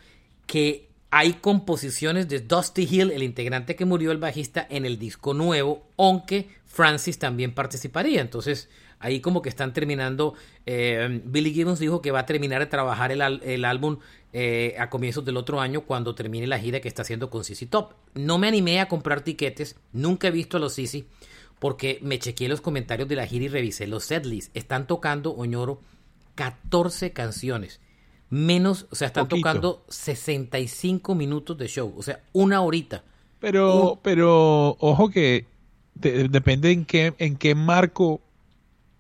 [0.45, 5.33] que hay composiciones de Dusty Hill, el integrante que murió, el bajista, en el disco
[5.33, 8.21] nuevo, aunque Francis también participaría.
[8.21, 10.33] Entonces, ahí como que están terminando.
[10.65, 13.97] eh, Billy Gibbons dijo que va a terminar de trabajar el, álbum
[14.33, 17.65] eh, a comienzos del otro año cuando termine la gira que está haciendo con CC
[17.67, 17.93] Top.
[18.13, 21.05] No me animé a comprar tiquetes, nunca he visto a los CC
[21.59, 24.51] porque me chequeé los comentarios de la gira y revisé los setlists.
[24.53, 25.81] Están tocando, Oñoro,
[26.35, 27.79] 14 canciones.
[28.29, 29.47] Menos, o sea, están Poquito.
[29.47, 33.03] tocando 65 minutos de show, o sea, una horita.
[33.39, 35.45] Pero, pero ojo que
[35.95, 38.21] depende en qué, en qué marco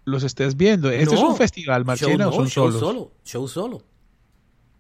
[0.07, 0.89] los estés viendo.
[0.89, 2.79] ¿Este es un festival, Marchena, no, o son show solos?
[2.79, 3.83] solo, show solo.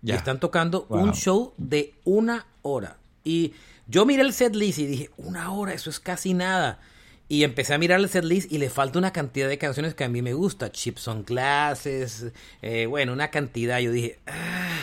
[0.01, 0.15] Y Ya.
[0.15, 1.03] están tocando Wow.
[1.03, 2.97] un show de una hora.
[3.25, 3.53] Y
[3.87, 6.79] yo miré el setlist y dije, una hora, eso es casi nada.
[7.27, 10.09] Y empecé a mirar el setlist y le falta una cantidad de canciones que a
[10.09, 10.71] mí me gusta.
[10.71, 12.27] Chips on Glasses,
[12.61, 13.79] eh, bueno, una cantidad.
[13.79, 14.79] Yo dije, "Ah".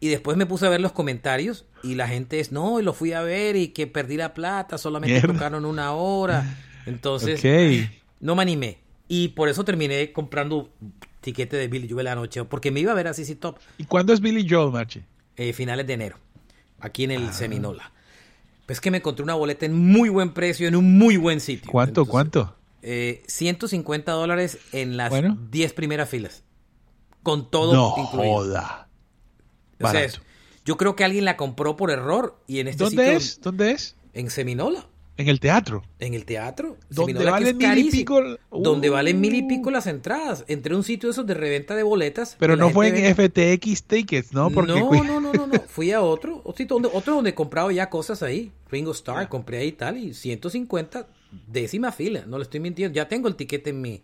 [0.00, 2.94] Y después me puse a ver los comentarios y la gente es, no, y lo
[2.94, 5.34] fui a ver y que perdí la plata, solamente Mierda.
[5.34, 6.56] tocaron una hora.
[6.86, 7.42] Entonces,
[8.20, 8.78] no me animé.
[9.08, 10.70] Y por eso terminé comprando
[11.20, 14.12] tiquete de Billy Joel anoche, porque me iba a ver a CC Top ¿Y cuándo
[14.12, 15.02] es Billy Joel, Marche?
[15.36, 16.16] eh, finales de enero,
[16.80, 17.32] aquí en el Ah.
[17.32, 17.92] Seminola.
[18.66, 21.70] Pues que me encontré una boleta en muy buen precio, en un muy buen sitio.
[21.72, 22.56] ¿Cuánto, Entonces, cuánto?
[22.82, 25.38] eh, 150 dólares en las Bueno.
[25.50, 26.42] 10 primeras filas.
[27.22, 28.34] Con todo No incluido.
[28.34, 28.88] joda.
[29.80, 30.06] O sea,
[30.66, 33.40] yo creo que alguien la compró por error y en este ¿Dónde sitio- es?
[33.40, 33.96] ¿Dónde es?
[34.12, 34.86] En Seminola.
[35.18, 35.82] En el teatro.
[35.98, 36.76] En el teatro.
[36.88, 38.92] Donde valen mil y pico- Donde Uh.
[38.94, 40.44] valen mil y pico las entradas.
[40.48, 42.36] Entré a un sitio de esos de reventa de boletas.
[42.38, 44.50] Pero no fue en ve- FTX Tickets, ¿no?
[44.50, 45.60] Porque no, no, no, no, no.
[45.66, 48.52] Fui a otro, otro sitio donde, otro donde compraba ya cosas ahí.
[48.70, 49.96] Ringo Starr, compré ahí y tal.
[49.98, 51.08] Y 150,
[51.46, 52.24] décima fila.
[52.26, 52.94] No le estoy mintiendo.
[52.94, 54.02] Ya tengo el tiquete en mi,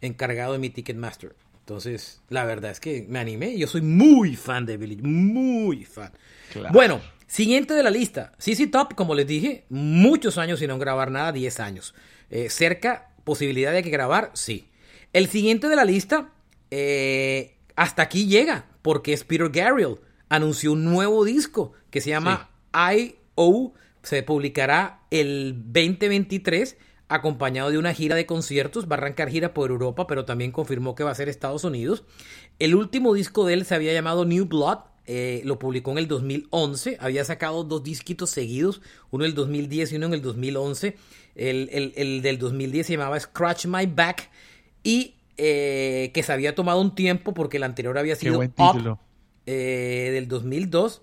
[0.00, 1.34] encargado en mi Ticketmaster.
[1.60, 3.58] Entonces, la verdad es que me animé.
[3.58, 6.12] Yo soy muy fan de Billy, muy fan.
[6.52, 6.72] Claro.
[6.72, 8.32] Bueno, siguiente de la lista.
[8.38, 11.94] CC Top, como les dije, muchos años sin no grabar nada, 10 años.
[12.30, 14.70] Eh, cerca, posibilidad de que grabar, sí.
[15.12, 16.30] El siguiente de la lista,
[16.70, 19.98] eh, hasta aquí llega, porque es Peter Gabriel.
[20.28, 23.74] Anunció un nuevo disco que se llama I.O.
[24.02, 26.76] Se publicará el 2023.
[27.08, 28.86] acompañado de una gira de conciertos.
[28.90, 32.04] Va a arrancar gira por Europa, pero también confirmó que va a ser Estados Unidos.
[32.58, 34.78] El último disco de él se había llamado New Blood.
[35.06, 36.96] Eh, lo publicó en el 2011.
[37.00, 40.96] Había sacado dos disquitos seguidos, uno en el 2010 y uno en el 2011.
[41.34, 44.30] El, el- el del 2010 se llamaba Scratch My Back
[44.82, 48.34] y eh, que se había tomado un tiempo porque el anterior había sido
[48.92, 48.98] Up
[49.46, 51.02] eh, del 2002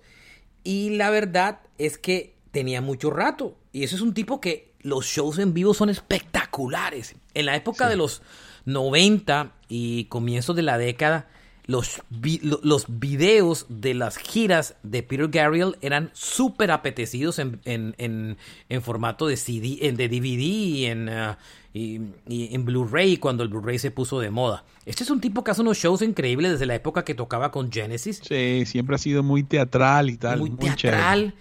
[0.64, 5.06] y la verdad es que tenía mucho rato y ese es un tipo que los
[5.06, 7.14] shows en vivo son espectaculares.
[7.32, 8.22] En la época de los
[8.66, 11.28] 90 y comienzos de la década,
[11.66, 17.94] los, vi- los videos de las giras de Peter Gabriel eran súper apetecidos en, en-
[17.98, 18.36] en-
[18.68, 21.38] en formato de CD, en, de DVD y en, ah,
[21.72, 24.64] y- y en Blu-ray cuando el Blu-ray se puso de moda.
[24.84, 27.72] Este es un tipo que hace unos shows increíbles desde la época que tocaba con
[27.72, 30.40] Genesis Sí, siempre ha sido muy teatral y tal.
[30.40, 31.34] muy Muy, teatral chévere.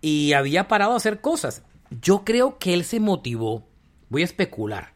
[0.00, 1.62] y había parado a hacer cosas.
[2.02, 3.66] Yo creo que él se motivó,
[4.10, 4.92] voy a especular.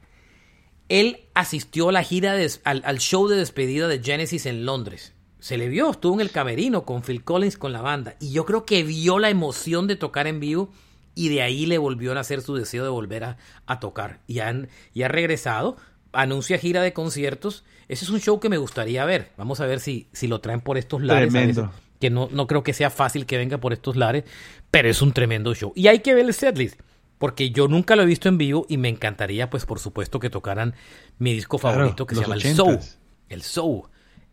[0.93, 5.15] Él asistió a la gira de- al, al show de despedida de Genesis en Londres.
[5.39, 8.45] Se le vio, estuvo en el camerino con Phil Collins con la banda y yo
[8.45, 10.71] creo que vio la emoción de tocar en vivo
[11.15, 14.21] y de ahí le volvió a nacer su deseo de volver a, a tocar.
[14.27, 15.77] Y, han, y ha regresado,
[16.13, 17.65] anuncia gira de conciertos.
[17.89, 19.33] Ese es un show que me gustaría ver.
[19.37, 21.33] Vamos a ver si, si lo traen por estos lares.
[21.33, 21.73] Tremendo.
[22.01, 24.25] que no, no creo que sea fácil que venga por estos lares,
[24.71, 25.73] pero es un tremendo show.
[25.75, 26.81] Y hay que ver el setlist,
[27.23, 30.29] porque yo nunca lo he visto en vivo y me encantaría, pues por supuesto, que
[30.29, 30.75] tocaran
[31.21, 32.79] mi disco Claro, favorito que se llama el Soul.
[32.79, 32.97] 80s.
[33.29, 33.83] El Soul.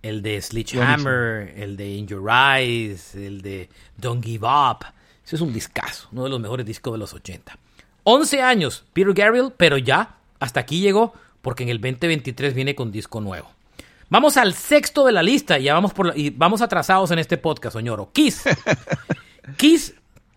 [0.01, 4.85] El de Sledgehammer, el de In Your Eyes, el de Don't Give Up.
[5.23, 7.55] Ese es un discazo, uno de los mejores discos de los 80.
[8.05, 12.91] 11 años, Peter Gabriel, pero ya hasta aquí llegó, porque en el 2023 viene con
[12.91, 13.51] disco nuevo.
[14.09, 17.19] Vamos al sexto de la lista y ya vamos por la- y vamos atrasados en
[17.19, 18.09] este podcast, señor.
[18.13, 18.41] Kiss.
[19.57, 19.93] Kiss,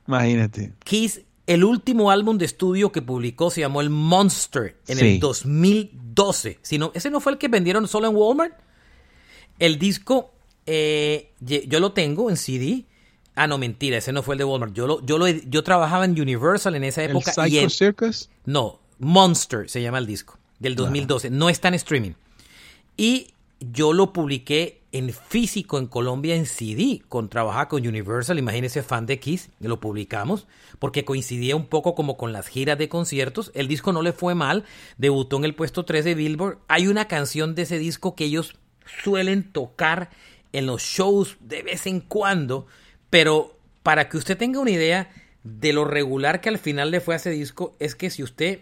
[0.06, 0.72] Imagínate.
[0.84, 5.06] Kiss, el último álbum de estudio que publicó se llamó El Monster en Sí.
[5.14, 6.58] el 2012.
[6.62, 8.54] Si no, ese no fue el que vendieron solo en Walmart.
[9.58, 10.32] El disco
[10.66, 12.84] eh, yo lo tengo en CD.
[13.34, 14.74] Ah, no, mentira, ese no fue el de Walmart.
[14.74, 18.28] Yo lo, yo lo, yo trabajaba en Universal en esa El época y en- Circus.
[18.44, 21.30] no, Monster se llama el disco, del 2012.
[21.30, 22.12] No está en streaming.
[22.96, 23.28] Y
[23.58, 29.06] yo lo publiqué en físico en Colombia en CD, con trabajar con Universal, imagínese fan
[29.06, 30.46] de Kiss, lo publicamos,
[30.78, 33.50] porque coincidía un poco como con las giras de conciertos.
[33.54, 34.64] El disco no le fue mal,
[34.98, 36.58] debutó en el puesto 3 de Billboard.
[36.68, 38.54] Hay una canción de ese disco que ellos
[39.02, 40.10] suelen tocar
[40.52, 42.66] en los shows de vez en cuando,
[43.08, 45.10] pero para que usted tenga una idea
[45.42, 48.60] de lo regular que al final le fue a ese disco, es que si usted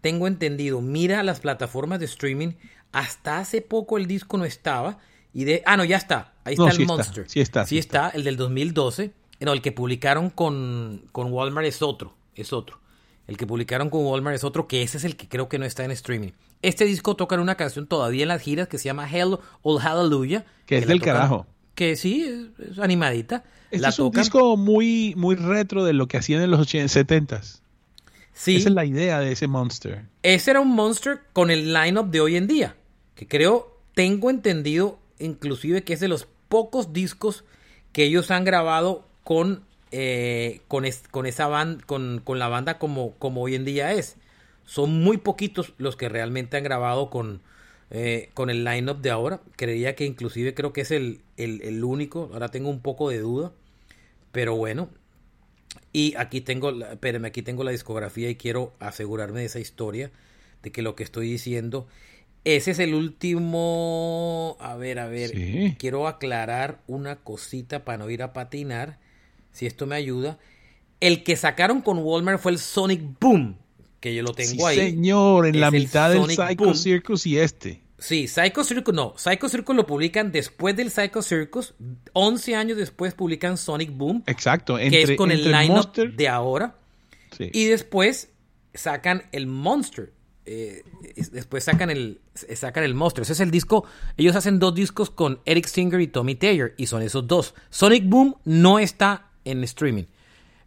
[0.00, 2.54] tengo entendido, mira las plataformas de streaming,
[2.92, 4.98] hasta hace poco el disco no estaba.
[5.32, 6.34] Y de, ah, no, ya está.
[6.44, 7.24] Ahí No, está sí el está, Monster.
[7.30, 9.12] sí está, Sí sí está, el del 2012.
[9.40, 12.14] No, el que publicaron con, con Walmart es otro.
[12.34, 12.78] Es otro.
[13.26, 15.64] El que publicaron con Walmart es otro, que ese es el que creo que no
[15.64, 16.30] está en streaming.
[16.62, 20.44] Este disco toca una canción todavía en las giras que se llama Hell All Hallelujah.
[20.66, 21.46] Que es del tocan- carajo.
[21.74, 23.44] Que sí, es, animadita.
[23.70, 24.22] Este la es un tocan.
[24.22, 27.60] disco muy, muy retro de lo que hacían en los 80, 70s.
[28.34, 28.56] Sí.
[28.56, 30.04] Esa es la idea de ese Monster.
[30.22, 32.76] Ese era un Monster con el lineup de hoy en día.
[33.14, 37.44] Que creo, tengo entendido, inclusive que es de los pocos discos
[37.92, 41.48] que ellos han grabado con, eh, con, con esa
[41.86, 44.16] con, con la banda como, como hoy en día es.
[44.64, 47.40] Son muy poquitos los que realmente han grabado con,
[47.90, 49.40] eh, con el lineup de ahora.
[49.56, 52.30] Creía que inclusive creo que es el, el, único.
[52.32, 53.52] Ahora tengo un poco de duda.
[54.32, 54.88] Pero bueno,
[55.92, 60.12] y aquí tengo, espérame, aquí tengo la discografía y quiero asegurarme de esa historia,
[60.62, 61.88] de que lo que estoy diciendo,
[62.44, 65.76] ese es el último, a ver, a ver, Sí.
[65.78, 68.98] quiero aclarar una cosita para no ir a patinar,
[69.52, 70.38] si esto me ayuda.
[71.00, 73.56] El que sacaron con Walmart fue el Sonic Boom,
[74.00, 74.90] que yo lo tengo Sí, ahí.
[74.92, 76.74] señor, en Es la mitad del Sonic Psycho Boom.
[76.74, 77.80] Circus y este.
[77.98, 79.12] Sí, Psycho Circus no.
[79.18, 81.74] Psycho Circus lo publican después del Psycho Circus.
[82.14, 84.22] 11 años después publican Sonic Boom.
[84.26, 84.76] Exacto.
[84.76, 86.76] que Entre, es con el Monster- de ahora.
[87.36, 87.50] Sí.
[87.52, 88.30] Y después
[88.72, 90.12] sacan el Monster.
[90.52, 90.82] Eh,
[91.14, 93.22] es- después sacan el, eh, sacan el Monster.
[93.22, 93.84] Ese es el disco.
[94.16, 96.74] Ellos hacen dos discos con Eric Singer y Tommy Taylor.
[96.76, 97.54] Y son esos dos.
[97.70, 100.04] Sonic Boom no está en streaming.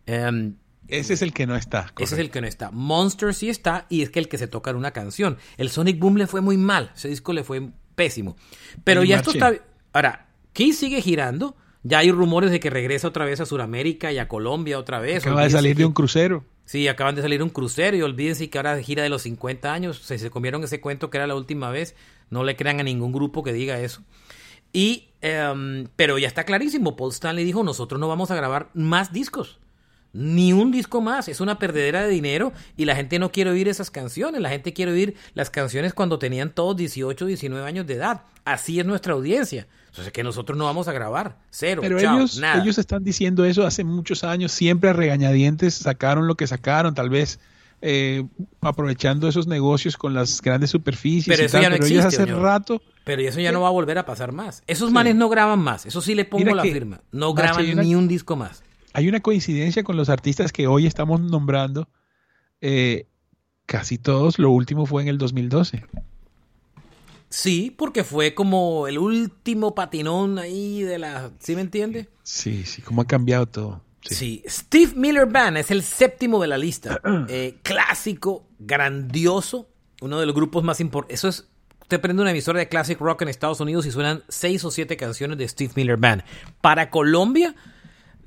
[0.06, 0.56] Em,
[0.88, 1.92] Ese es el que no está.
[2.00, 2.72] ese es el que no está.
[2.72, 5.38] Monster sí está y es que el que se toca en una canción.
[5.58, 6.92] El Sonic Boom le fue muy mal.
[6.96, 8.36] Ese disco le fue pésimo.
[8.84, 9.54] Pero ya esto está...
[9.92, 11.56] Ahora, Kiss sigue girando.
[11.84, 15.18] Ya hay rumores de que regresa otra vez a Sudamérica y a Colombia otra vez.
[15.24, 16.46] Acaba de Olvídense salir de que- un crucero.
[16.66, 19.98] Sí, acaban de salir un crucero y olvídense que ahora gira de los 50 años.
[19.98, 21.96] Se, se comieron ese cuento que era la última vez.
[22.30, 24.02] No le crean a ningún grupo que diga eso.
[24.74, 26.96] Y, em, pero ya está clarísimo.
[26.96, 29.60] Paul Stanley dijo, nosotros no vamos a grabar más discos.
[30.14, 31.28] Ni un disco más.
[31.28, 34.42] Es una perdedera de dinero y la gente no quiere oír esas canciones.
[34.42, 38.24] La gente quiere oír las canciones cuando tenían todos 18, 19 años de edad.
[38.46, 39.68] Así es nuestra audiencia.
[39.94, 41.38] Entonces que nosotros no vamos a grabar.
[41.52, 41.82] Cero.
[41.84, 42.64] Pero chao, ellos, nada.
[42.64, 47.12] ellos están diciendo eso hace muchos años, siempre a regañadientes sacaron lo que sacaron, tal
[47.12, 47.40] vez
[47.82, 48.26] eh,
[48.62, 51.28] aprovechando esos negocios con las grandes superficies.
[51.28, 52.42] Pero y eso tal, ya no pero ellos existe, hace señor.
[52.44, 52.82] rato.
[53.04, 54.64] Pero eso ya no va a volver a pasar más.
[54.66, 54.94] Esos Sí.
[54.96, 55.86] manes no graban más.
[55.86, 57.02] Eso sí le pongo Mira la firma.
[57.12, 58.64] No graban una- ni un disco más.
[58.94, 61.88] Hay una coincidencia con los artistas que hoy estamos nombrando.
[62.62, 63.08] eh,
[63.66, 65.84] casi todos, lo último fue en el 2012.
[67.34, 71.32] Sí, porque fue como el último patinón ahí de la...
[71.40, 72.08] ¿Sí me entiende?
[72.22, 73.82] Sí, sí, cómo ha cambiado todo.
[74.02, 74.44] Sí.
[74.48, 77.02] Steve Miller Band es el séptimo de la lista.
[77.30, 79.68] Eh, clásico, grandioso,
[80.02, 81.22] uno de los grupos más importantes.
[81.22, 81.48] Eso es,
[81.82, 84.96] usted prende una emisora de classic rock en Estados Unidos y suenan seis o siete
[84.96, 86.24] canciones de Steve Miller Band.
[86.62, 87.56] Para Colombia,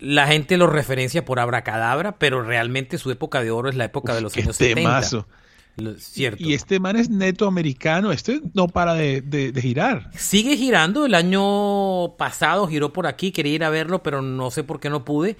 [0.01, 4.17] la gente lo referencia por abracadabra, pero realmente su época de oro es la época
[4.17, 5.29] de los qué años temazo.
[5.29, 5.46] 70.
[5.99, 6.43] Cierto.
[6.43, 10.11] Y este man es neto americano, este no para de, de- de girar.
[10.17, 11.05] Sigue girando.
[11.05, 13.31] El año pasado giró por aquí.
[13.33, 15.37] Quería ir a verlo, pero no sé por qué no pude.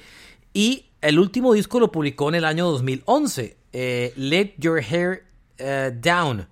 [0.53, 3.57] Y el último disco lo publicó en el año 2011.
[3.73, 5.25] eh, Let Your Hair
[5.59, 6.49] eh, Down.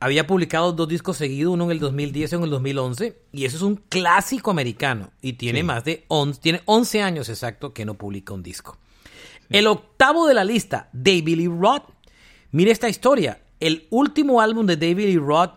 [0.00, 3.16] Había publicado dos discos seguidos, uno en el 2010 y uno en el 2011.
[3.32, 5.10] Y eso es un clásico americano.
[5.20, 5.64] Y tiene Sí.
[5.64, 8.78] más de 11, tiene 11 años exacto que no publica un disco.
[9.50, 11.84] El octavo de la lista, David Lee Roth.
[12.52, 13.40] Mire esta historia.
[13.60, 15.54] El último álbum de David Lee Roth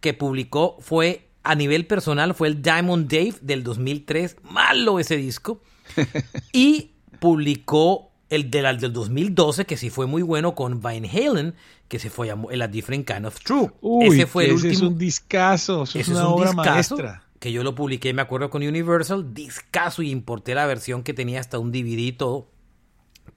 [0.00, 4.36] que publicó fue a nivel personal fue el Diamond Dave del 2003.
[4.42, 5.62] Malo ese disco.
[6.52, 11.54] y publicó el de la- del 2012 que sí fue muy bueno con Van Halen
[11.88, 13.70] que se fue a el A Different Kind of True.
[13.80, 14.72] Uy, ese fue el ese último.
[14.86, 17.24] es un discazo, eso es una obra discazo maestra.
[17.40, 21.40] Que yo lo publiqué, me acuerdo, con Universal, discazo y importé la versión que tenía
[21.40, 22.48] hasta un DVD y todo.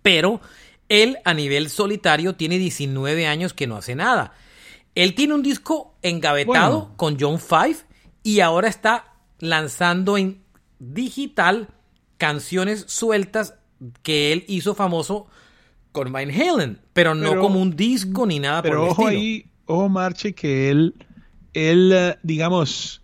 [0.01, 0.41] Pero
[1.01, 4.33] él a nivel solitario tiene 19 años que no hace nada.
[4.95, 6.97] Él tiene un disco engavetado Bueno.
[6.97, 7.77] con John Five
[8.21, 10.41] y ahora está lanzando en
[10.79, 11.67] digital
[12.17, 13.55] canciones sueltas
[14.01, 15.27] que él hizo famoso
[15.91, 19.01] con Van Halen, pero no Pero- como un disco ni nada Pero por el ojo
[19.09, 19.19] estilo.
[19.21, 20.95] ahí, ojo Marche, que él,
[21.53, 23.01] él, eh, digamos,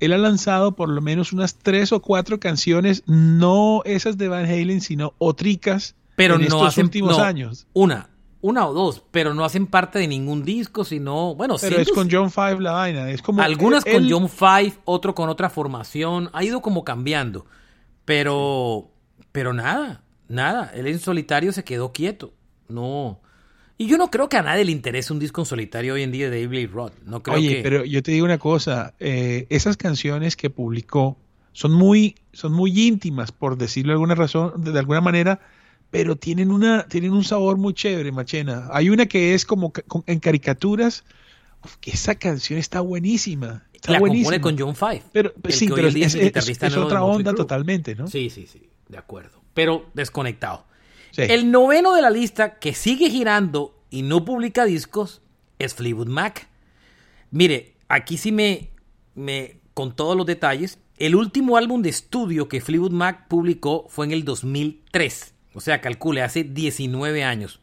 [0.00, 4.44] él ha lanzado por lo menos unas tres o cuatro canciones, no esas de Van
[4.44, 7.66] Halen, sino otricas pero en no estos hacen últimos no, años.
[7.72, 8.10] Una,
[8.42, 12.08] una o dos, pero no hacen parte de ningún disco, sino, bueno, Pero es con
[12.10, 15.48] John Five la vaina, es como algunas él- con él- John Five, otro con otra
[15.48, 17.46] formación, ha ido como cambiando,
[18.04, 18.90] pero,
[19.32, 22.32] pero nada, nada, él en solitario se quedó quieto,
[22.68, 23.20] no.
[23.76, 26.10] Y yo no creo que a nadie le interese un disco en solitario hoy en
[26.10, 26.94] día de David Roth.
[27.04, 27.62] No creo Oye, que.
[27.62, 31.16] pero yo te digo una cosa, eh, esas canciones que publicó
[31.52, 35.40] son muy, son muy íntimas, por decirlo de alguna razón, de alguna manera,
[35.90, 38.68] pero tienen una, tienen un sabor muy chévere, Machena.
[38.72, 41.04] Hay una que es como con- en caricaturas,
[41.64, 43.64] uf, que esa canción está buenísima.
[43.72, 44.38] Está la buenísima.
[44.38, 45.02] compone con John Five.
[45.12, 48.06] Pero, el sí, que hoy pero día es, el es- es otra onda totalmente, ¿no?
[48.08, 49.40] Sí, sí, sí, de acuerdo.
[49.54, 50.66] Pero desconectado.
[51.12, 51.22] Sí.
[51.22, 55.22] El noveno de la lista que sigue girando y no publica discos
[55.58, 56.48] es Fleetwood Mac.
[57.30, 58.70] Mire, aquí sí me,
[59.14, 60.78] me con todos los detalles.
[60.98, 65.34] El último álbum de estudio que Fleetwood Mac publicó fue en el 2003.
[65.58, 67.58] O sea, calcule, hace 19 años.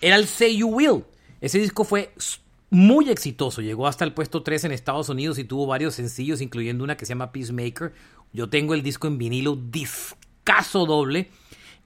[0.00, 1.04] Era el Say You Will.
[1.40, 2.12] Ese disco fue
[2.68, 3.62] muy exitoso.
[3.62, 7.06] Llegó hasta el puesto 3 en Estados Unidos y tuvo varios sencillos, incluyendo una que
[7.06, 7.92] se llama Peacemaker.
[8.32, 11.30] Yo tengo el disco en vinilo discaso doble.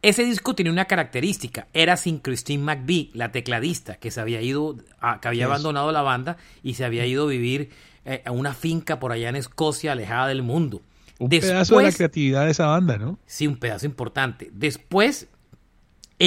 [0.00, 4.76] Ese disco tenía una característica, era sin Christine McVie, la tecladista, que se había ido,
[5.00, 7.68] a- que había abandonado la banda y se había ido a vivir
[8.07, 10.80] eh, a una finca por allá en Escocia, alejada del mundo.
[11.20, 13.16] Un pedazo de la creatividad de esa banda, ¿no?
[13.26, 14.50] Sí, un pedazo importante.
[14.53, 15.28] Después,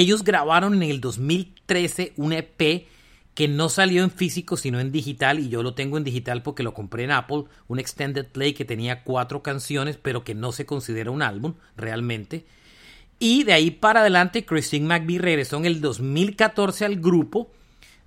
[0.00, 2.86] ellos grabaron en el 2013 un EP
[3.34, 6.62] que no salió en físico, sino en digital, y yo lo tengo en digital porque
[6.62, 10.66] lo compré en Apple, un extended play que tenía cuatro canciones, pero que no se
[10.66, 12.44] considera un álbum realmente.
[13.18, 17.50] Y de ahí para adelante, Christine McVie regresó en el 2014 al grupo.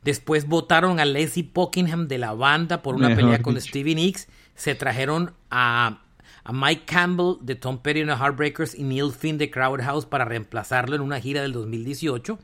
[0.04, 3.68] Después votaron a Leslie Buckingham de la banda por una Mejor pelea con dicho.
[3.68, 4.28] Stevie Nicks.
[4.56, 6.02] Se trajeron a,
[6.44, 10.06] a Mike Campbell de Tom Petty and the Heartbreakers y Neil Finn de Crowd House
[10.06, 12.40] para reemplazarlo en una gira del 2018.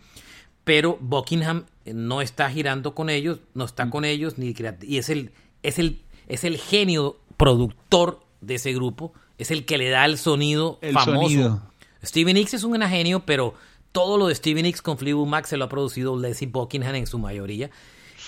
[0.63, 3.67] Pero Buckingham no está girando con ellos, no Mm.
[3.67, 5.31] está con ellos, ni y es el,
[5.63, 10.17] es el, es el genio productor de ese grupo, es el que le da el
[10.17, 11.21] sonido El famoso.
[11.21, 11.61] sonido.
[12.03, 13.53] Stevie Nicks es un genio, pero
[13.91, 17.07] todo lo de Stevie Nicks con Fleetwood Mac se lo ha producido Leslie Buckingham en
[17.07, 17.69] su mayoría.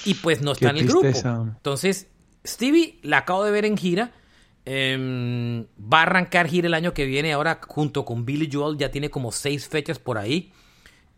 [0.05, 1.01] Y pues no está Qué en el grupo.
[1.01, 1.41] tristeza.
[1.41, 2.07] Entonces,
[2.45, 4.11] Stevie la acabo de ver en gira.
[4.69, 7.31] Em, va a arrancar gira el año que viene.
[7.31, 10.51] Ahora, junto con Billy Joel, ya tiene como seis fechas por ahí.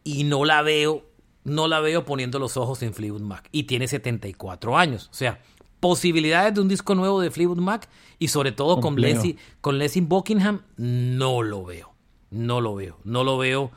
[0.03, 1.03] y no la veo,
[1.43, 3.49] no la veo poniendo los ojos en Fleetwood Mac.
[3.51, 5.09] Y tiene 74 años.
[5.11, 5.41] O sea,
[5.79, 10.05] posibilidades de un disco nuevo de Fleetwood Mac y sobre todo con Leslie, con Leslie
[10.05, 11.93] Buckingham, no lo veo.
[12.29, 12.99] No lo veo.
[13.03, 13.71] No lo veo.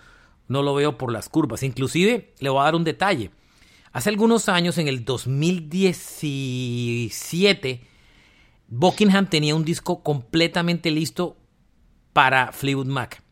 [0.48, 1.62] No lo veo por las curvas.
[1.62, 3.30] Inclusive, le voy a dar un detalle.
[3.92, 7.86] Hace algunos años, en el 2017,
[8.74, 11.36] Buckingham tenía un disco completamente listo
[12.14, 13.22] para Fleetwood Mac.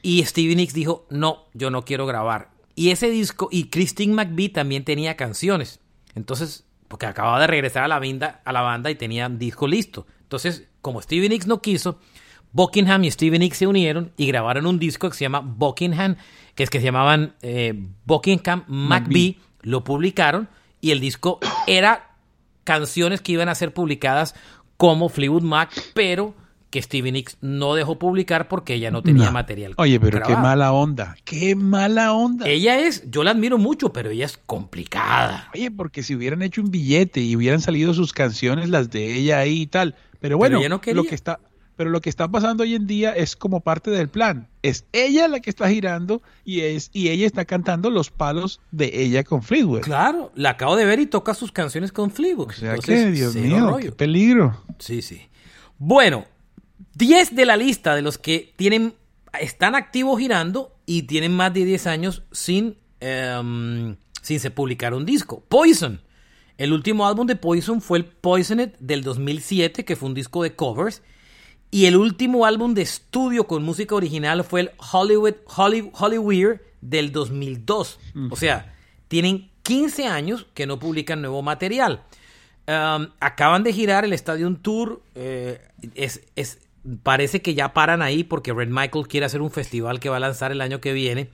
[0.00, 2.50] Y Stevie Nicks dijo, no, yo no quiero grabar.
[2.74, 5.80] Y ese disco, y Christine McVie también tenía canciones.
[6.14, 9.68] Entonces, porque acababa de regresar a la, banda, a la banda y tenía un disco
[9.68, 10.06] listo.
[10.22, 11.98] Entonces, como Stevie Nicks no quiso,
[12.52, 16.16] Buckingham y Stevie Nicks se unieron y grabaron un disco que se llama Buckingham,
[16.54, 17.74] que es que se llamaban eh,
[18.06, 20.48] Buckingham McBee, lo publicaron
[20.80, 22.14] y el disco era
[22.64, 24.34] canciones que iban a ser publicadas
[24.76, 26.34] como Fleetwood Mac, pero
[26.74, 29.74] que Stevie Nicks no dejó publicar porque ella no tenía material.
[29.76, 32.48] Oye, pero qué mala onda, qué mala onda.
[32.48, 35.50] Ella es, yo la admiro mucho, pero ella es complicada.
[35.54, 39.38] Oye, porque si hubieran hecho un billete y hubieran salido sus canciones, las de ella
[39.38, 41.38] ahí y tal, pero bueno, lo que está
[41.76, 44.48] pero lo que está pasando hoy en día es como parte del plan.
[44.62, 49.02] Es ella la que está girando y es y ella está cantando los palos de
[49.02, 49.80] ella con Fleetwood.
[49.80, 52.48] Claro, la acabo de ver y toca sus canciones con Fleetwood.
[52.48, 54.62] O sea que, Dios mío, qué peligro.
[54.78, 55.22] Sí, sí.
[55.78, 56.24] Bueno,
[56.94, 58.94] 10 de la lista de los que tienen
[59.40, 65.04] están activos girando y tienen más de 10 años sin, em, sin se publicar un
[65.04, 65.42] disco.
[65.48, 66.00] Poison.
[66.56, 70.54] El último álbum de Poison fue el Poisoned del 2007, que fue un disco de
[70.54, 71.02] covers
[71.74, 77.98] y el último álbum de estudio con música original fue el Hollywood, Hollywood, del 2002.
[78.30, 78.76] O sea,
[79.08, 82.04] tienen 15 años que no publican nuevo material.
[82.68, 85.02] Um, acaban de girar el Stadium Tour.
[85.16, 85.66] Eh,
[85.96, 86.60] es, es,
[87.02, 90.20] parece que ya paran ahí porque Red Michael quiere hacer un festival que va a
[90.20, 91.30] lanzar el año que viene.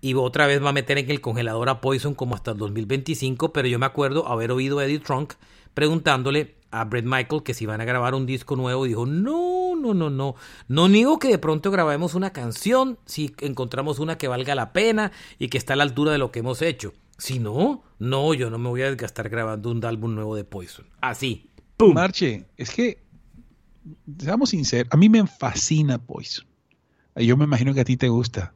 [0.00, 3.52] Y otra vez va a meter en el congelador a Poison como hasta el 2025.
[3.52, 5.32] Pero yo me acuerdo haber oído a Eddie Trunk
[5.74, 9.94] preguntándole a Brett Michael que si van a grabar un disco nuevo, dijo, no, no,
[9.94, 10.34] no, no,
[10.68, 15.12] no niego que de pronto grabemos una canción si encontramos una que valga la pena
[15.38, 16.94] y que está a la altura de lo que hemos hecho.
[17.18, 20.86] Si no, no, yo no me voy a desgastar grabando un álbum nuevo de Poison.
[21.00, 21.48] Así.
[21.76, 21.94] ¡Pum!
[21.94, 23.02] Marche, es que,
[24.18, 26.46] seamos sinceros, a mí me fascina Poison.
[27.16, 28.54] Yo me imagino que a ti te gusta.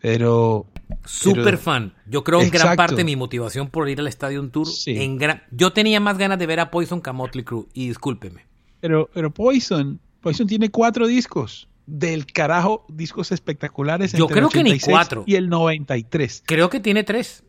[0.00, 0.66] Pero.
[1.04, 1.94] Super fan.
[2.06, 4.68] Yo creo en gran parte mi motivación por ir al Stadium Tour.
[4.86, 7.66] En gran, yo tenía más ganas de ver a Poison que a Motley Crue.
[7.72, 8.46] Y discúlpeme.
[8.80, 11.68] Pero, pero Poison, Poison tiene cuatro discos.
[11.86, 14.12] Del carajo, discos espectaculares.
[14.12, 15.24] Yo creo que ni cuatro.
[15.26, 16.42] Y el 93.
[16.44, 17.44] Creo que tiene tres.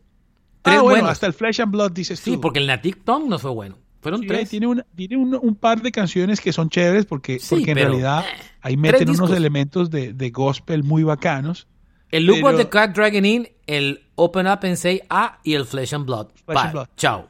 [0.62, 3.38] Tres ah, bueno, hasta el Flesh and Blood dices Sí, porque el Natic Tongue no
[3.38, 3.76] fue bueno.
[4.00, 4.48] Fueron tres.
[4.48, 8.42] Tiene, una, tiene un, par de canciones que son chéveres porque, porque en realidad eh,
[8.62, 11.68] ahí meten unos elementos de, de gospel muy bacanos.
[12.10, 15.64] El Look What the Cat Dragon In, el Open Up and Say Ah y el
[15.64, 16.28] Flesh and Blood.
[16.46, 16.56] Bye.
[16.96, 17.28] Chao.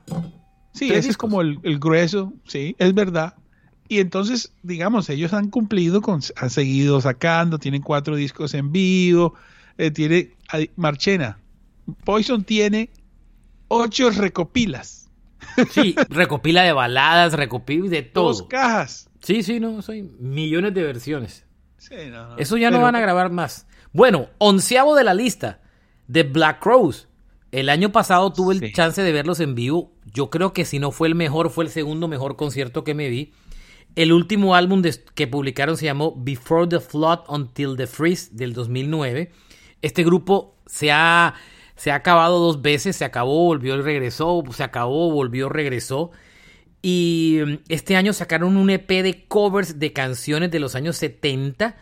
[0.73, 3.35] Sí, ese es como el, grueso, sí, es verdad.
[3.89, 9.35] Y entonces, digamos, ellos han cumplido, con, han seguido sacando, tienen cuatro discos en vivo,
[9.77, 10.31] eh, tiene
[10.77, 11.39] Marchena.
[12.05, 12.91] Poison tiene
[13.69, 15.11] ocho recopilas.
[15.73, 18.29] Sí, recopila de baladas, recopila de todo.
[18.29, 19.11] Dos cajas.
[19.23, 21.45] Sí, sí, no, soy millones de versiones.
[21.77, 23.67] Sí, no, Eso ya no van a grabar más.
[23.93, 25.61] Bueno, onceavo de la lista,
[26.11, 27.07] The Black Rose.
[27.51, 29.91] El año pasado tuve el chance de verlos en vivo.
[30.13, 33.09] Yo creo que si no fue el mejor, fue el segundo mejor concierto que me
[33.09, 33.33] vi.
[33.97, 34.83] El último álbum
[35.15, 39.33] que publicaron se llamó Before the Flood Until the Freeze del 2009.
[39.83, 41.35] Este grupo se ha,
[41.75, 46.13] se ha acabado dos veces, se acabó, volvió y regresó, se acabó, volvió, regresó.
[46.81, 51.77] Y mm, este año sacaron un EP de covers de canciones de los años 70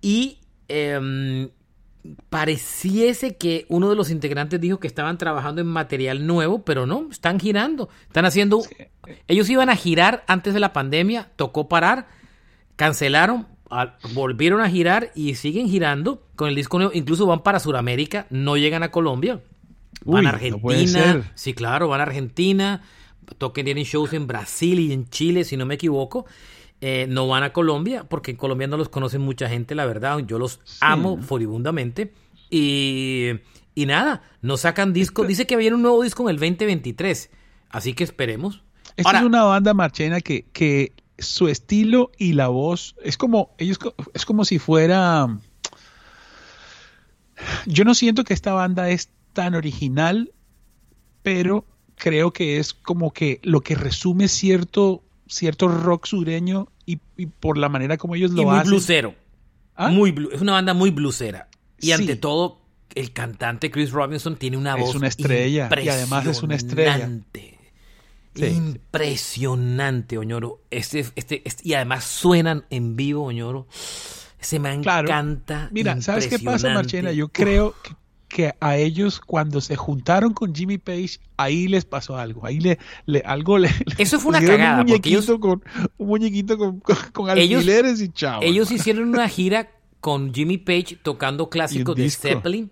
[0.00, 0.38] y
[0.74, 1.50] Em,
[2.30, 7.08] pareciese que uno de los integrantes dijo que estaban trabajando en material nuevo, pero no,
[7.10, 8.62] están girando, están haciendo...
[9.28, 12.08] Ellos iban a girar antes de la pandemia, tocó parar,
[12.76, 13.46] cancelaron,
[14.14, 18.56] volvieron a girar y siguen girando con el disco nuevo, incluso van para Sudamérica, no
[18.56, 19.40] llegan a Colombia,
[20.04, 22.82] van a Argentina, sí claro, van a Argentina,
[23.38, 26.24] toquen tienen shows en Brasil y en Chile, si no me equivoco,
[26.84, 30.18] eh, no van a Colombia, porque en Colombia no los conoce mucha gente, la verdad.
[30.26, 32.12] Yo los amo furibundamente.
[32.50, 33.30] Y,
[33.76, 35.24] y nada, no sacan disco.
[35.24, 37.30] Dice que viene un nuevo disco en el 2023.
[37.70, 38.64] Así que esperemos.
[38.96, 43.78] Esta es una banda marchena que, que su estilo y la voz es como ellos
[44.12, 45.38] es como si fuera
[47.66, 50.32] yo no siento que esta banda es tan original
[51.22, 51.64] pero
[51.94, 57.68] creo que es como que lo que resume cierto cierto rock sureño y, por la
[57.68, 58.70] manera como ellos lo y muy hacen.
[58.70, 59.14] Blusero.
[59.74, 59.88] ¿Ah?
[59.88, 61.48] Muy es una banda muy blusera.
[61.80, 62.60] Y ante todo,
[62.94, 65.68] el cantante Chris Robinson tiene una voz Es una estrella.
[65.82, 66.98] Y además es una estrella.
[67.06, 67.58] impresionante.
[68.92, 70.62] Impresionante, Oñoro.
[70.70, 73.66] Este, este, este- y además suenan en vivo, Oñoro.
[74.40, 75.08] Se me Claro.
[75.08, 75.68] encanta.
[75.72, 76.72] Mira, ¿sabes qué pasa.
[76.74, 77.12] Marchena?
[77.12, 77.94] Yo creo que,
[78.34, 82.46] que a ellos cuando se juntaron con Jimmy Page, ahí les pasó algo.
[82.46, 83.68] Ahí le, le- algo le,
[83.98, 85.62] Eso fue una cagada, Un ellos- muñequito, con,
[85.98, 87.64] un muñequito con, con, con Ellos-
[88.00, 88.40] y chao.
[88.42, 89.70] Ellos hicieron una gira
[90.00, 92.08] con Jimmy Page tocando clásicos de.
[92.10, 92.70] Zeppelin.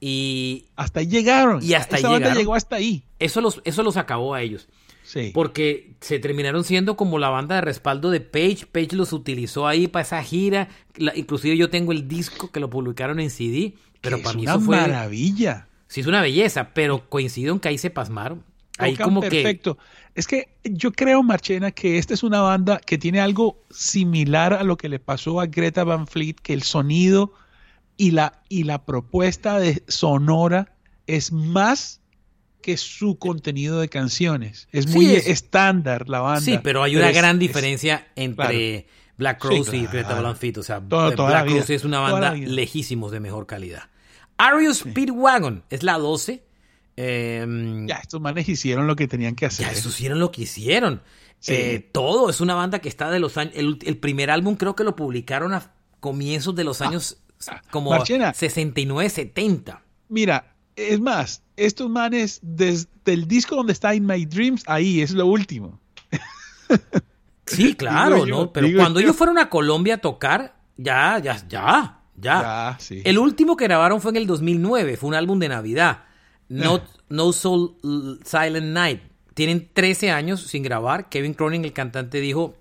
[0.00, 1.62] Y hasta ahí llegaron.
[1.62, 2.38] Y hasta Esa ahí banda llegaron.
[2.42, 3.04] llegó hasta ahí.
[3.18, 4.68] Eso los, eso los acabó a ellos.
[5.02, 5.30] Sí.
[5.34, 8.66] Porque se terminaron siendo como la banda de respaldo de Page.
[8.72, 10.68] Page los utilizó ahí para esa gira.
[10.96, 13.74] La- inclusive yo tengo el disco que lo publicaron en CD.
[14.04, 14.76] Pero Que para es mí una eso fue...
[14.76, 15.66] maravilla.
[15.88, 18.44] Sí, es una belleza, pero coincido en que ahí se pasmaron.
[18.78, 19.78] Ahí Tocan como perfecto.
[20.14, 24.62] Es que yo creo, Marchena, que esta es una banda que tiene algo similar a
[24.64, 27.32] lo que le pasó a Greta Van Fleet, que el sonido
[27.96, 30.74] y la, y la propuesta de sonora
[31.06, 32.00] es más
[32.62, 34.68] que su contenido de canciones.
[34.72, 36.22] Es Sí, muy es- estándar la que...
[36.24, 36.40] banda.
[36.40, 38.88] Sí, pero hay una gran es- diferencia entre
[39.18, 39.88] Black Sí, Crowes y claro.
[39.92, 40.56] Greta Van Fleet.
[40.58, 43.82] O sea, eh, Black Crowes es una banda lejísimos de mejor calidad.
[44.38, 46.42] Ario Speedwagon es la 12.
[46.96, 49.66] Em, Ya, estos manes hicieron lo que tenían que hacer.
[49.66, 51.02] Ya, eso hicieron lo que hicieron.
[51.40, 51.52] Sí.
[51.54, 53.52] Eh, todo es una banda que está de los años.
[53.56, 57.18] El, el primer álbum creo que lo publicaron a comienzos de los años
[57.70, 58.32] como Ah, Marchena.
[58.32, 59.82] 69, 70.
[60.08, 65.10] Mira, es más, estos manes desde el disco donde está In My Dreams, ahí es
[65.10, 65.78] lo último.
[67.46, 68.52] Sí, claro, yo, ¿no?
[68.52, 69.06] Pero cuando yo.
[69.06, 72.40] ellos fueron a Colombia a tocar, ya, ya, ya, ya.
[72.42, 73.02] Ya, sí.
[73.04, 76.04] El último que grabaron fue en el 2009, fue un álbum de Navidad.
[76.48, 77.76] No, no Soul
[78.24, 79.00] Silent Night.
[79.34, 81.08] Tienen 13 años sin grabar.
[81.08, 82.54] Kevin Cronin, el cantante, dijo,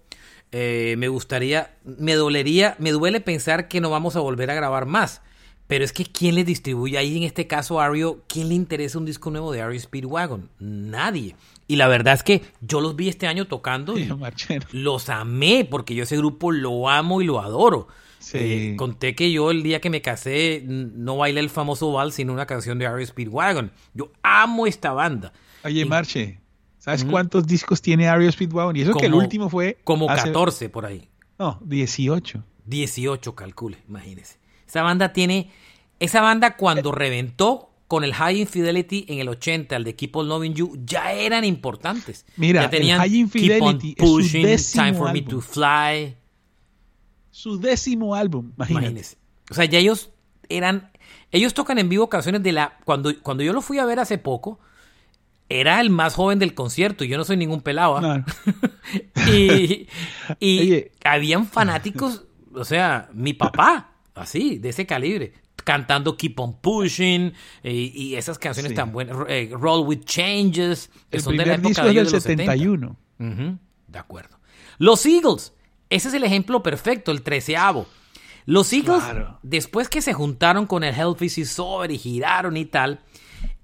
[0.51, 4.86] eh, me gustaría, me dolería, me duele pensar que no vamos a volver a grabar
[4.86, 5.22] más.
[5.68, 8.22] Pero es que ¿quién les distribuye ahí en este caso Ario?
[8.28, 10.49] ¿Quién le interesa un disco nuevo de Ario Speedwagon?
[10.60, 11.36] Nadie.
[11.68, 14.08] Y la verdad es que yo los vi este año tocando y
[14.72, 17.88] los amé porque yo ese grupo lo amo y lo adoro.
[18.24, 18.38] Sí.
[18.39, 22.32] Eh, conté que yo el día que me casé no bailé el famoso vals sino
[22.32, 23.71] una canción de Ario Speedwagon.
[23.93, 25.34] Yo amo esta banda.
[25.65, 26.39] Oye, Marche,
[26.78, 28.76] ¿sabes cuántos discos tiene Ario Speedwagon?
[28.78, 29.78] Y eso que el último fue...
[29.84, 31.09] Como hace- 14 por ahí.
[31.38, 32.43] No, 18.
[32.65, 34.38] 18, calcule, imagínese.
[34.67, 35.51] Esa banda tiene.
[35.99, 40.30] Esa banda cuando reventó con el High Infidelity en el 80, el de Keep on
[40.30, 42.26] Loving You, ya eran importantes.
[42.38, 45.19] Mira, ya el tenían High Infidelity Keep on es su Pushing, décimo Time for Me
[45.19, 45.30] álbum.
[45.30, 46.15] to Fly.
[47.36, 48.86] Su décimo álbum, imagínate.
[48.86, 49.17] Imagínese.
[49.49, 50.11] O sea, ya ellos
[50.49, 50.91] eran.
[51.31, 52.77] Ellos tocan en vivo canciones de la.
[52.86, 54.59] Cuando, cuando yo lo fui a ver hace poco,
[55.49, 57.97] era el más joven del concierto y yo no soy ningún pelado.
[57.97, 58.23] ¿ah?
[59.27, 59.88] y
[60.39, 60.91] y Oye.
[61.03, 62.23] habían fanáticos,
[62.53, 68.38] o sea, mi papá, así, de ese calibre, cantando Keep on Pushing eh, y esas
[68.38, 68.75] canciones Sí.
[68.75, 72.05] tan buenas, eh, Roll with Changes, que El son de la época disco de del
[72.05, 72.43] de los 70.
[72.51, 72.97] 71.
[73.19, 73.57] Ujú,
[73.88, 74.39] de acuerdo.
[74.77, 75.53] Los Eagles,
[75.95, 77.85] ese es el ejemplo perfecto, el treceavo.
[78.45, 79.39] Los Eagles, Claro.
[79.41, 82.99] después que se juntaron con el Healthy Is Over y giraron y tal,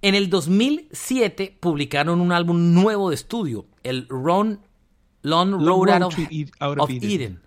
[0.02, 4.62] en el 2007 publicaron un álbum nuevo de estudio, el Ron,
[5.22, 6.02] Long Road, Long Road
[6.60, 6.90] Out, of, Out.
[7.04, 7.42] Eden.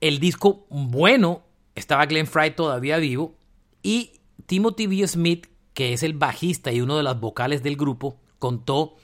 [0.00, 1.42] El disco bueno,
[1.74, 3.34] estaba Glenn Fry todavía vivo,
[3.82, 4.12] y
[4.46, 5.06] Timothy B.
[5.08, 8.96] Smith, que es el bajista y uno de las vocales del grupo, contó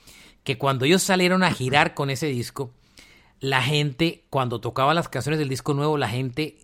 [0.43, 2.71] que cuando ellos salieron a girar con ese disco,
[3.39, 6.57] la gente, cuando tocaban las canciones del disco nuevo, la gente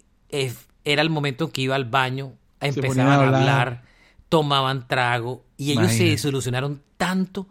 [0.84, 3.36] era el momento en que iba al baño, empezaban a hablar.
[3.36, 3.84] hablar,
[4.30, 7.48] tomaban trago, y ellos se desilusionaron tanto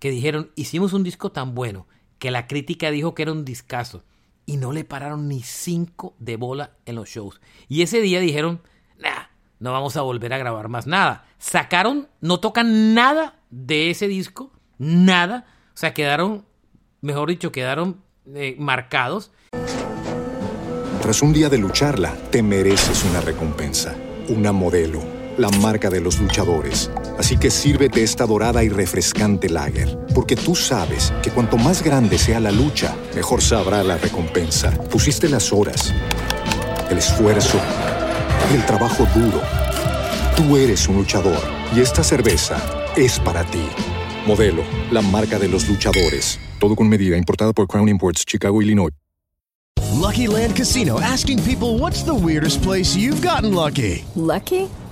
[0.00, 1.86] que dijeron, hicimos un disco tan bueno
[2.18, 4.04] que la crítica dijo que era un discazo
[4.46, 7.40] y no le pararon ni cinco de bola en los shows.
[7.68, 8.60] Y ese día dijeron,
[8.98, 11.26] nah, no vamos a volver a grabar más nada.
[11.38, 15.46] Sacaron, no tocan nada de ese disco, nada.
[15.68, 16.44] O sea, quedaron,
[17.00, 18.02] mejor dicho, quedaron
[18.34, 19.30] eh, marcados.
[21.02, 23.94] Tras un día de lucharla, te mereces una recompensa,
[24.28, 25.02] una modelo,
[25.36, 26.90] la marca de los luchadores.
[27.18, 32.16] Así que sírvete esta dorada y refrescante lager, porque tú sabes que cuanto más grande
[32.16, 34.70] sea la lucha, mejor sabrá la recompensa.
[34.90, 35.92] Pusiste las horas,
[36.90, 37.60] el esfuerzo,
[38.54, 39.42] el trabajo duro.
[40.36, 41.42] Tú eres un luchador
[41.76, 42.56] y esta cerveza
[42.96, 43.68] es para ti.
[44.26, 46.38] Modelo, la marca de los luchadores.
[46.58, 48.90] Todo con medida, importada por Crown Imports, Chicago, Illinois.
[50.04, 54.04] Lucky Land Casino asking people what's the weirdest place you've gotten lucky?
[54.16, 54.68] Lucky?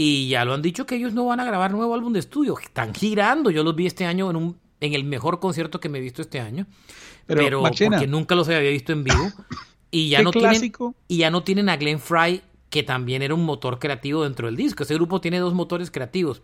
[0.00, 2.56] Y ya lo han dicho que ellos no van a grabar nuevo álbum de estudio.
[2.56, 3.50] Están girando.
[3.50, 6.22] Yo los vi este año en un en el mejor concierto que me he visto
[6.22, 6.68] este año.
[7.26, 9.32] Pero, Pero, porque nunca los había visto en vivo.
[9.90, 10.72] Y ya ¿Qué no tienen
[11.08, 14.54] y ya no tienen a Glenn Fry, que también era un motor creativo dentro del
[14.54, 14.84] disco.
[14.84, 16.42] Ese grupo tiene dos motores creativos,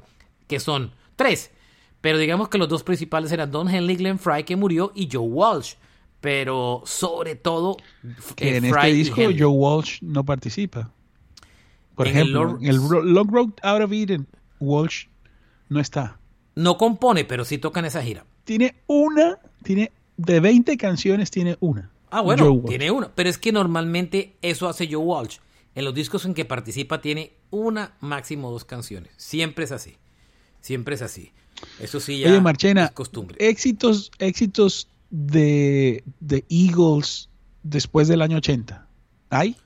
[0.49, 1.53] que son tres.
[2.01, 5.29] Pero digamos que los dos principales eran Don Henley, Glenn Fry, que murió, y Joe
[5.29, 5.75] Walsh.
[6.21, 7.77] Pero sobre todo,
[8.35, 9.17] Que eh, en Fry este disco.
[9.17, 10.91] Joe Walsh no participa.
[11.95, 14.27] Por En el ejemplo, Lord- en el Long Road Out of Eden,
[14.61, 15.07] Walsh
[15.69, 16.19] no está.
[16.55, 18.25] No compone, pero sí toca en esa gira.
[18.45, 21.91] Tiene una, tiene de 20 canciones tiene una.
[22.11, 23.13] Ah, bueno, tiene una.
[23.15, 25.39] Pero es que normalmente eso hace Joe Walsh.
[25.75, 29.11] En los discos en que participa tiene una, máximo dos canciones.
[29.17, 29.97] Siempre es así.
[30.61, 31.33] Siempre es así.
[31.81, 33.37] Eso sí ya Oye, Marchena, es costumbre.
[33.41, 37.29] éxitos, éxitos de, de Eagles
[37.65, 38.87] después del año 80.
[39.31, 39.57] ¿Hay?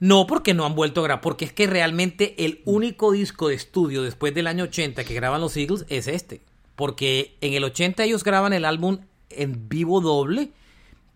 [0.00, 1.20] No, porque no han vuelto a grabar.
[1.20, 5.40] Porque es que realmente el único disco de estudio después del año 80 que graban
[5.40, 6.40] los Eagles es este.
[6.74, 10.50] Porque en el 80 ellos graban el álbum en vivo doble,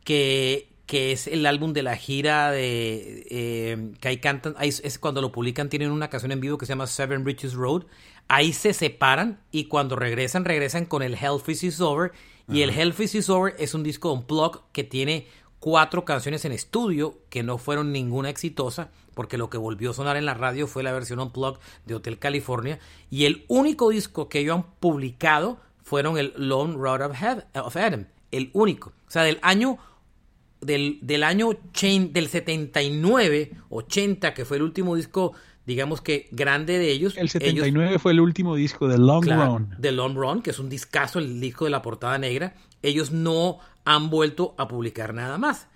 [0.05, 4.99] que, que es el álbum de la gira de eh, que ahí cantan, ahí es-
[4.99, 7.85] cuando lo publican, tienen una canción en vivo que se llama Seven Bridges Road.
[8.29, 12.13] Ahí se separan y cuando regresan, regresan con el Hellfish is Over.
[12.47, 15.27] Y el Hellfish is Over es un disco unplugged que tiene
[15.65, 20.19] cuatro canciones en estudio que no fueron ninguna exitosa, porque lo que volvió a sonar
[20.19, 22.79] en la radio fue la versión unplugged de Hotel California.
[23.09, 27.75] Y el único disco que ellos han publicado fueron el Lone Road of, Heaven- of
[27.79, 28.91] Adam, el único.
[29.09, 29.79] O sea, del año
[30.61, 35.33] del, del año 80, del 79, 80, que fue el último disco,
[35.65, 37.15] digamos que grande de ellos.
[37.17, 39.77] El ellos- 79 fue el último disco de Long Claro, Run.
[39.81, 42.55] The Long Run, que es un discazo, el disco de la portada negra.
[42.83, 45.67] Ellos no han vuelto a publicar nada más.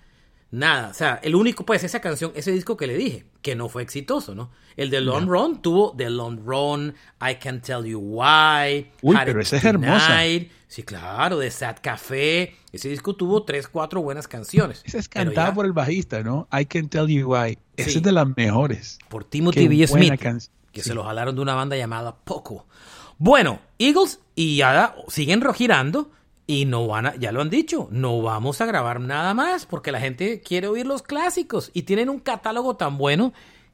[0.51, 0.89] Nada.
[0.89, 3.83] O sea, el único, pues, esa canción, ese disco que le dije, que no fue
[3.83, 4.49] exitoso, ¿no?
[4.75, 9.25] El de Long Run tuvo The Long Run, I Can Tell You Why, Uy, Had
[9.25, 10.07] pero esa es hermosa.
[10.07, 10.51] Tonight.
[10.67, 12.55] Sí, claro, de Sad Café.
[12.71, 14.81] Ese disco tuvo tres, cuatro buenas canciones.
[14.85, 16.47] Esa es Pero cantada ya por el bajista, ¿no?
[16.51, 17.59] I Can Tell You Why.
[17.77, 17.97] Esa Sí.
[17.97, 18.97] es de las mejores.
[19.07, 19.85] por Timothy B.
[19.85, 20.51] Smith, canción.
[20.71, 22.65] que se lo jalaron de una banda llamada Poco.
[23.19, 26.11] Bueno, Eagles y Ada siguen ro- girando
[26.51, 29.91] y no van a, ya lo han dicho, no vamos a grabar nada más porque
[29.91, 33.33] la gente quiere oír los clásicos y tienen un catálogo tan bueno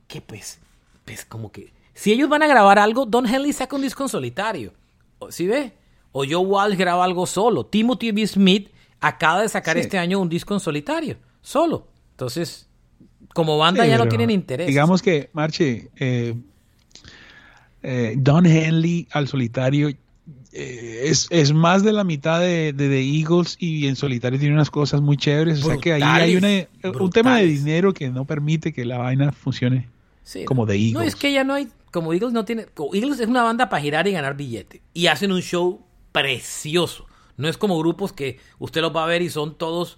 [0.09, 0.59] que pues,
[1.05, 4.09] pues como que si ellos van a grabar algo, Don Henley saca un disco en
[4.09, 4.73] solitario,
[5.19, 5.71] ¿O- ¿sí ve?
[6.11, 8.27] O Joe Walsh graba algo solo, Timothy B.
[8.27, 8.69] Smith
[8.99, 9.81] acaba de sacar Sí.
[9.83, 11.87] este año un disco en solitario, solo.
[12.11, 12.67] Entonces,
[13.33, 14.67] como banda Sí, ya no tienen interés.
[14.67, 16.35] Digamos que, Marche, eh,
[17.83, 19.89] eh, Don Henley al solitario
[20.55, 24.55] eh, es, es más de la mitad de, de The Eagles y en solitario tiene
[24.55, 25.63] unas cosas muy chéveres.
[25.63, 26.67] O sea que ahí hay una-
[26.99, 29.89] un tema de dinero que no permite que la vaina funcione
[30.23, 30.45] Sí.
[30.45, 30.93] como The Eagles.
[30.93, 31.67] No, es que ya no hay.
[31.91, 32.65] Como Eagles no tiene.
[32.93, 34.81] Eagles es una banda para girar y ganar billete.
[34.93, 37.05] Y hacen un show precioso.
[37.37, 39.97] No es como grupos que usted los va a ver y son todos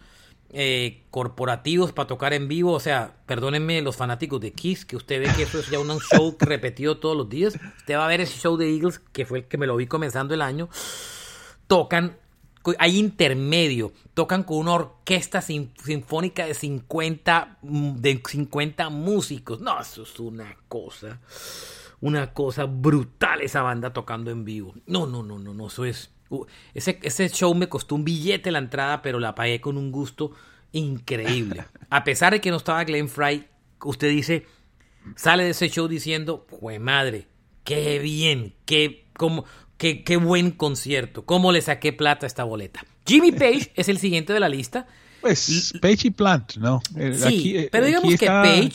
[0.51, 2.71] eh, corporativos para tocar en vivo.
[2.73, 5.99] O sea, perdónenme los fanáticos de Kiss, que usted ve que eso es ya un
[5.99, 7.55] show repetido todos los días.
[7.79, 9.87] Usted va a ver ese show de Eagles, que fue el que me lo vi
[9.87, 10.69] comenzando el año.
[11.67, 12.17] Tocan
[12.79, 19.61] hay intermedio, tocan con una orquesta sin- sinfónica de 50, mm, de 50 músicos.
[19.61, 21.21] No, eso es una cosa,
[22.01, 24.73] una cosa brutal esa banda tocando en vivo.
[24.85, 26.09] No, no, no, no, no, eso es...
[26.29, 29.91] uh, ese, ese show me costó un billete la entrada, pero la pagué con un
[29.91, 30.31] gusto
[30.71, 31.65] increíble.
[31.89, 33.47] A pesar de que no estaba Glenn Fry,
[33.83, 34.45] usted dice,
[35.15, 37.27] sale de ese show diciendo, ¡jue madre!
[37.63, 38.55] ¡Qué bien!
[38.65, 39.45] ¡Qué, cómo,
[39.77, 41.25] qué, qué buen concierto!
[41.25, 42.85] ¿Cómo le saqué plata a esta boleta?
[43.05, 44.87] Jimmy Page es el siguiente de la lista.
[45.21, 46.81] Pues Page y Plant, ¿no?
[46.93, 48.71] Sí, aquí, eh, pero digamos que Page,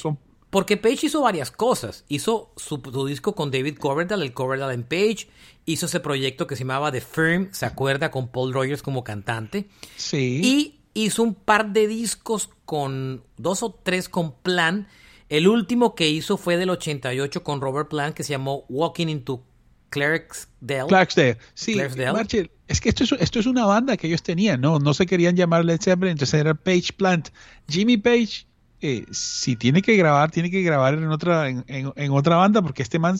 [0.51, 2.05] Porque Page hizo varias cosas.
[2.09, 5.29] Hizo su, su disco con David Coverdale, el Coverdale en Page.
[5.65, 8.11] Hizo ese proyecto que se llamaba The Firm, ¿se acuerda?
[8.11, 9.69] Con Paul Rogers como cantante.
[9.97, 10.41] Sí.
[10.43, 14.89] Y hizo un par de discos con dos o tres con Plan.
[15.29, 19.45] El último que hizo fue del 88 con Robert Plant que se llamó Walking into
[19.91, 20.87] Clarksdale.
[20.89, 21.39] Clarksdale.
[21.55, 22.13] Sí, Clarksdale.
[22.13, 24.79] Marche, es que esto es, esto es una banda que ellos tenían, ¿no?
[24.79, 27.29] No se querían llamar Led Zeppelin, entonces era Page Plant.
[27.69, 28.47] Jimmy Page,
[28.81, 32.63] eh, si tiene que grabar, tiene que grabar en otra, en, en- en otra banda,
[32.63, 33.17] porque este man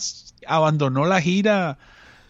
[0.47, 1.79] abandonó la gira,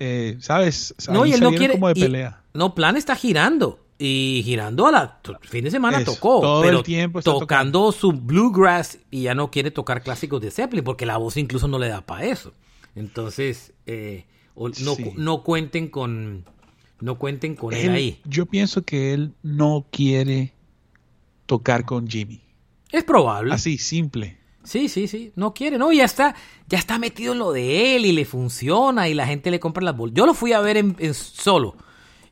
[0.03, 0.95] eh, ¿sabes?
[1.11, 1.75] No, y él no quiere.
[1.75, 2.43] como de y- pelea.
[2.55, 3.79] no, Plan está girando.
[4.05, 6.41] Y girando a la fin de semana Eso, tocó.
[6.41, 10.51] todo pero el tiempo está tocando su bluegrass y ya no quiere tocar clásicos de
[10.51, 12.53] Zeppelin porque la voz incluso no le da para eso.
[12.97, 14.25] Entonces, eh,
[14.57, 15.13] no, Sí.
[15.17, 16.45] no cuenten con.
[17.01, 18.21] No cuenten con él, Él- ahí.
[18.25, 20.53] Yo pienso que él no quiere
[21.47, 22.41] tocar con Jimmy.
[22.91, 23.55] Es probable.
[23.55, 24.37] Así, simple.
[24.65, 25.33] Sí, sí, sí.
[25.37, 26.35] No quiere, no, ya está,
[26.69, 29.83] ya está metido en lo de él y le funciona y la gente le compra
[29.85, 30.17] las bolsas.
[30.17, 31.77] Yo lo fui a ver en, en solo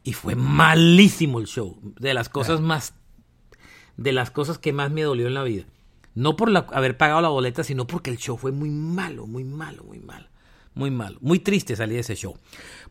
[0.05, 1.79] y fue malísimo el show.
[1.99, 2.95] De las cosas más,
[3.97, 5.65] de las cosas que más me dolió en la vida.
[6.15, 9.45] No por la- haber pagado la boleta, sino porque el show fue muy malo, muy
[9.45, 10.27] malo, muy malo.
[10.75, 11.19] Muy malo.
[11.21, 12.37] Muy triste salir de ese show.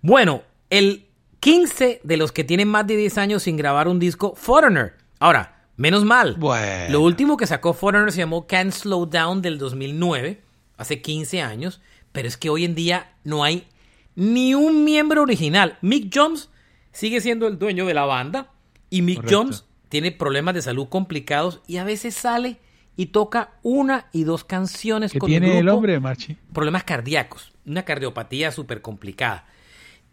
[0.02, 1.06] Bueno, el
[1.40, 4.96] 15 de los que tienen más de 10 años sin grabar un disco, Foreigner.
[5.20, 6.36] Ahora, menos mal.
[6.38, 6.92] Bueno.
[6.92, 10.42] Lo último que sacó Foreigner se llamó Can't Slow Down del 2009,
[10.78, 13.66] hace 15 años, pero es que hoy en día no hay
[14.14, 15.78] ni un miembro original.
[15.82, 16.50] Mick Jones
[16.92, 18.52] sigue siendo el dueño de la banda
[18.90, 19.38] y Mick Correcto.
[19.38, 22.58] Jones tiene problemas de salud complicados y a veces sale
[22.98, 25.78] y toca una y dos canciones ¿Qué con tiene el grupo.
[25.78, 26.36] hombre, Marchi?
[26.52, 29.46] Problemas cardíacos, una cardiopatía súper complicada.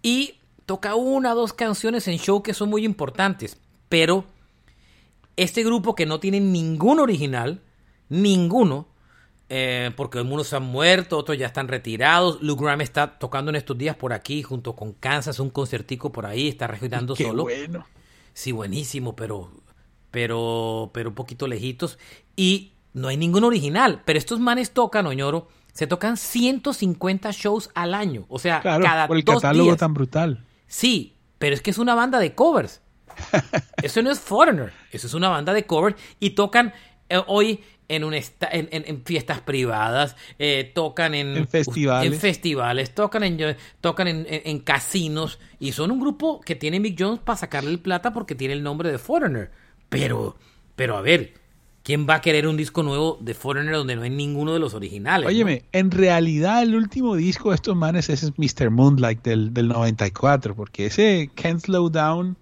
[0.01, 4.27] Y toca una o dos canciones en show que son muy importantes, pero
[5.37, 7.63] este grupo que no tiene ningún original,
[8.09, 8.89] ninguno,
[9.49, 12.43] eh, porque algunos han muerto, otros ya están retirados.
[12.43, 16.27] Luke Graham está tocando en estos días por aquí, junto con Kansas, un concertico por
[16.27, 17.45] ahí, está registrando Qué solo.
[17.45, 17.87] bueno.
[18.33, 19.51] Sí, buenísimo, pero,
[20.11, 21.99] pero, pero un poquito lejitos.
[22.35, 24.03] Y no hay ningún original.
[24.05, 28.25] Pero estos manes tocan, Oñoro, se tocan 150 shows al año.
[28.29, 29.79] O sea, Claro, cada por el dos catálogo días.
[29.79, 30.45] tan brutal.
[30.67, 32.81] Sí, pero es que es una banda de covers.
[33.83, 36.73] Eso no es Foreigner, eso es una banda de covers y tocan
[37.09, 42.13] eh, hoy en, un esta- en, en- en fiestas privadas, eh, tocan en, En festivales.
[42.13, 47.21] en festivales, tocan en tocan en, casinos y son un grupo que tiene Mick Jones
[47.21, 49.51] para sacarle el plata porque tiene el nombre de Foreigner.
[49.89, 50.37] Pero,
[50.75, 51.35] pero a ver,
[51.85, 54.75] ¿quién va a querer un disco nuevo de Foreigner donde no hay ninguno de los
[54.75, 55.23] originales?
[55.25, 55.29] no?
[55.29, 58.71] Óyeme, en realidad el último disco de estos manes es Mr.
[58.71, 62.37] Moonlight del, del 94, porque ese Can't Slow Down,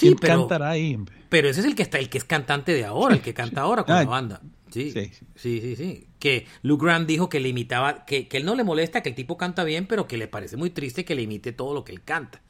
[0.00, 0.98] Sí, ¿quién pero- cantará ahí?
[1.28, 3.60] Pero ese es el que está, el que es cantante de ahora, el que canta
[3.62, 4.40] ahora con Ah, la banda.
[4.70, 8.54] Sí, sí, sí, sí, Que Luke Graham dijo que le imitaba, que, que él no
[8.54, 11.22] le molesta, que el tipo canta bien, pero que le parece muy triste que le
[11.22, 12.40] imite todo lo que él canta.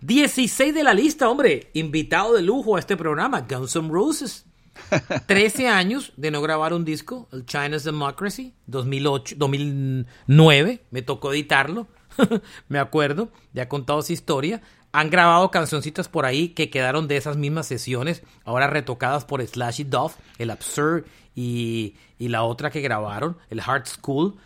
[0.00, 4.46] 16 de la lista, hombre, invitado de lujo a este programa, Guns N' Roses.
[5.26, 11.88] 13 años de no grabar un disco, el China's Democracy, 2008, 2009, me tocó editarlo,
[12.68, 14.62] me acuerdo, ya he contado esa historia.
[14.96, 19.84] Han grabado cancioncitas por ahí que quedaron de esas mismas sesiones, ahora retocadas por Slashy
[19.84, 24.36] Duff, el Absurd y, y la otra que grabaron, el Hard School.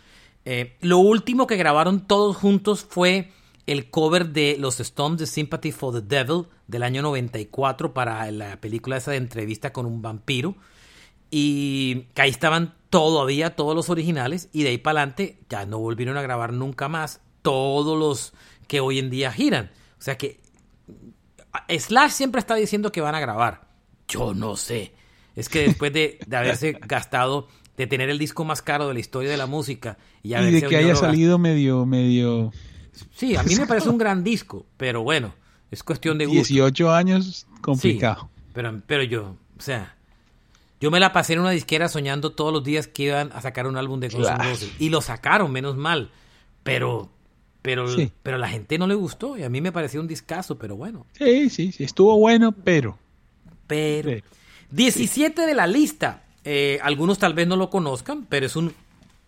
[0.43, 3.31] Eh, lo último que grabaron todos juntos fue
[3.65, 8.59] el cover de los Stones de Sympathy for the Devil del año 94 para la
[8.59, 10.55] película esa de entrevista con un vampiro.
[11.29, 15.79] Y que ahí estaban todavía todos los originales y de ahí para adelante ya no
[15.79, 18.33] volvieron a grabar nunca más todos los
[18.67, 19.71] que hoy en día giran.
[19.97, 20.40] O sea que
[21.69, 23.69] Slash siempre está diciendo que van a grabar.
[24.07, 24.93] Yo no sé.
[25.35, 28.99] Es que después de, de haberse gastado, de tener el disco más caro de la
[28.99, 32.51] historia de la música y, de que haya salido medio, medio
[33.15, 35.33] Sí, a mí me parece un gran disco, pero bueno,
[35.69, 36.39] es cuestión de gusto.
[36.39, 38.29] 18 años, complicado.
[38.33, 39.95] Sí, pero, pero yo, o sea,
[40.79, 43.67] yo me la pasé en una disquera soñando todos los días que iban a sacar
[43.67, 44.37] un álbum de Guns N'.
[44.37, 44.71] Roses.
[44.79, 46.11] Y lo sacaron, menos mal.
[46.63, 47.09] Pero,
[47.61, 48.11] pero, Sí.
[48.23, 50.75] pero a la gente no le gustó y a mí me pareció un discazo, pero
[50.75, 51.05] bueno.
[51.17, 52.97] Sí, sí, sí, estuvo bueno, pero...
[53.67, 54.21] Pero
[54.71, 56.23] 17 de la lista.
[56.43, 58.73] Eh, algunos tal vez no lo conozcan, pero es un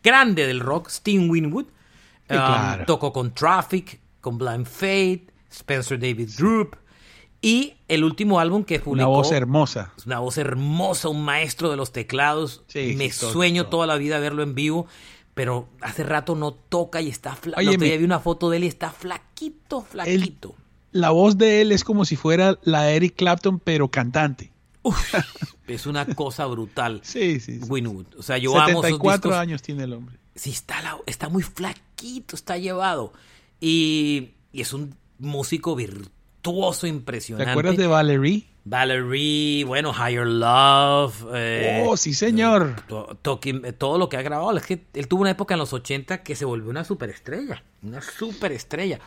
[0.03, 1.65] grande del rock, Steve Winwood.
[1.65, 1.69] Sí,
[2.35, 2.85] Um, claro.
[2.85, 6.77] Tocó con Traffic, con Blind Fate, Spencer David Group.
[7.41, 9.09] Y el último álbum que Una publicó.
[9.09, 9.93] voz hermosa.
[10.05, 12.63] Una voz hermosa, un maestro de los teclados.
[12.67, 14.87] Sí, Me todo, sueño toda la vida verlo en vivo,
[15.33, 17.59] pero hace rato no toca y está flaco.
[17.59, 17.97] Óyeme.
[17.97, 20.55] vi una foto de él y está flaquito, flaquito.
[20.91, 24.51] La voz de él es como si fuera la de Eric Clapton, pero cantante.
[25.65, 26.99] Es una cosa brutal.
[27.03, 27.65] sí, sí, sí.
[27.69, 28.05] Winwood.
[28.17, 29.41] O sea, yo amo esos 74 discos.
[29.41, 30.17] años tiene el hombre.
[30.35, 33.13] Sí, está, la- está muy flaquito, está llevado.
[33.61, 37.49] Y, y es un músico virtuoso, ¿Te impresionante.
[37.49, 38.45] acuerdas de Valerie?
[38.65, 41.25] Valerie, bueno, Higher Love.
[41.33, 42.75] eh, oh, sí, señor.
[42.87, 44.55] to- Talking- eh, todo lo que ha grabado.
[44.57, 47.63] Es que él tuvo una época en los 80 que se volvió una superestrella.
[47.81, 48.99] Una superestrella.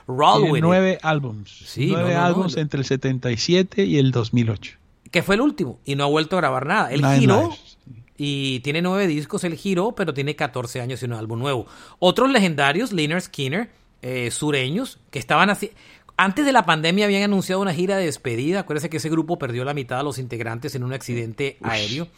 [0.59, 1.50] It, nueve álbums.
[1.50, 2.26] Sí, nueve no, no, no.
[2.26, 4.72] álbums entre el 77 y el 2008.
[5.11, 5.78] que fue el último.
[5.84, 6.92] Y no ha vuelto a grabar nada.
[6.92, 7.40] Él Nine giró.
[7.42, 7.78] Lives.
[8.18, 11.66] Y tiene nueve discos, él giró, pero tiene 14 años y un álbum nuevo.
[11.98, 13.70] Otros legendarios, Liner Skinner,
[14.02, 15.70] eh, sureños, que estaban así.
[16.16, 18.60] Antes de la pandemia habían anunciado una gira de despedida.
[18.60, 22.08] Acuérdense que ese grupo perdió la mitad de los integrantes en un accidente aéreo.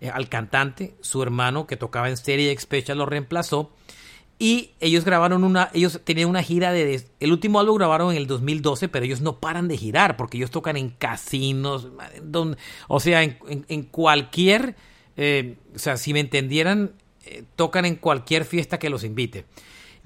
[0.00, 3.72] Eh, al cantante, su hermano que tocaba en Stereo Special lo reemplazó.
[4.38, 8.26] Y ellos grabaron una, ellos tenían una gira de, el último álbum grabaron en el
[8.26, 11.88] 2012, pero ellos no paran de girar porque ellos tocan en casinos,
[12.22, 14.76] donde, o sea, en, en- en cualquier,
[15.16, 16.92] eh, o sea, si me entendieran,
[17.24, 19.46] eh, tocan en cualquier fiesta que los invite.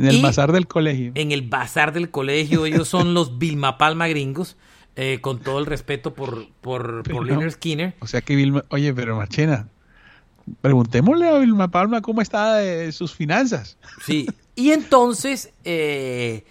[0.00, 1.12] En el Y- bazar del colegio.
[1.14, 4.56] En el bazar del colegio, ellos son los Vilma Palma gringos,
[4.96, 7.94] eh, con todo el respeto por, por, por Skinner.
[8.00, 9.68] O sea que Vilma, oye, pero Marchena,
[10.60, 13.76] preguntémosle a Vilma Palma cómo está de sus finanzas.
[14.04, 14.26] Sí,
[14.56, 16.44] y entonces, eh,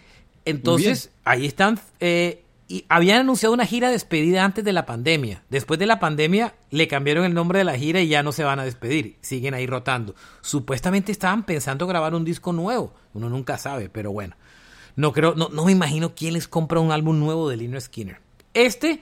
[0.45, 5.43] entonces ahí están, eh, y habían anunciado una gira de despedida antes de la pandemia.
[5.49, 8.43] Después de la pandemia le cambiaron el nombre de la gira y ya no se
[8.43, 10.13] van a despedir, siguen ahí rotando.
[10.41, 14.35] Supuestamente estaban pensando grabar un disco nuevo, uno nunca sabe, pero bueno.
[14.95, 18.21] No creo, no, no me imagino quién les compra un álbum nuevo de Lynyrd Skinner.
[18.53, 19.01] Este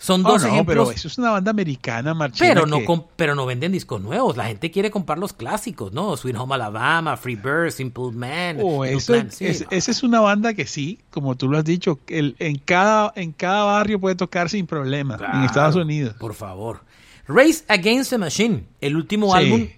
[0.00, 0.74] son Oh, dos no, ejemplos.
[0.88, 2.54] pero eso es una banda americana, Marchena.
[2.54, 4.36] Pero no, que- pero no venden discos nuevos.
[4.36, 6.16] La gente quiere comprar los clásicos, ¿no?
[6.16, 8.58] Sweet Home Alabama, Free Bird, Simple Man.
[8.62, 11.64] Oh, eso, Plan, sí, es- esa es una banda que sí, como tú lo has
[11.64, 16.14] dicho, el- en, cada, en cada barrio puede tocar sin problema en Estados Unidos.
[16.20, 16.80] Por favor.
[17.26, 19.38] Race Against the Machine, el último Sí.
[19.44, 19.68] álbum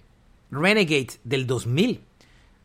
[0.51, 1.99] Renegade del 2000.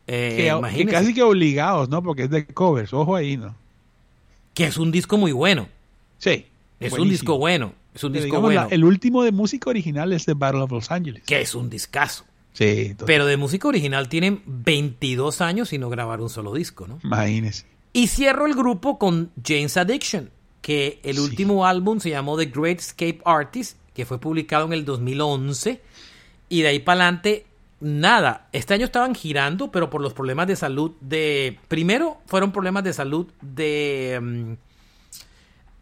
[0.09, 0.93] Eh, que, que imagínense.
[0.93, 2.01] casi que obligados, ¿no?
[2.03, 3.55] Porque es de covers, ojo ahí, ¿no?
[4.53, 5.67] Que es un disco muy bueno.
[6.17, 6.45] Sí.
[6.79, 7.73] Es un disco bueno.
[7.93, 8.67] Es un Pero disco la- bueno.
[8.69, 11.23] el último de música original es de Battle of Los Angeles.
[11.25, 12.25] Que es un discazo.
[12.53, 16.99] Sí, Pero de música original tienen 22 años y no grabar un solo disco, ¿no?
[17.03, 17.65] imagínese.
[17.93, 20.29] Y cierro el grupo con James Addiction,
[20.61, 24.85] que el último álbum se llamó The Great Escape Artist, que fue publicado en el
[24.85, 25.81] 2011.
[26.49, 27.45] Y de ahí para adelante,
[27.79, 28.47] nada.
[28.53, 31.57] Este año estaban girando, pero por los problemas de salud de...
[31.67, 34.19] Primero fueron problemas de salud de...
[34.21, 34.53] mm,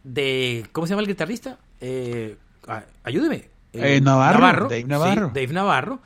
[0.06, 1.58] de ¿Cómo se llama el guitarrista?
[1.82, 2.38] Eh,
[3.04, 3.50] ayúdeme.
[3.74, 5.32] Eh, Navarro, Dave sí, Navarro.
[5.34, 6.00] Dave Navarro.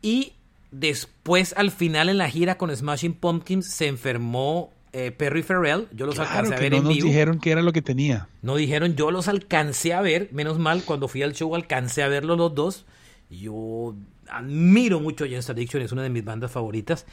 [0.00, 0.32] Y
[0.72, 5.86] después, al final, en la gira con Smashing Pumpkins, se enfermó eh, Perry Farrell.
[5.92, 7.06] Yo los Claro alcancé a ver no en nos vivo.
[7.06, 8.28] dijeron que era lo que tenía.
[8.40, 10.30] No dijeron, yo los alcancé a ver.
[10.32, 12.86] Menos mal, cuando fui al show alcancé a verlos los dos.
[13.30, 13.94] Yo
[14.28, 17.06] admiro mucho a James Addiction, es una de mis bandas favoritas.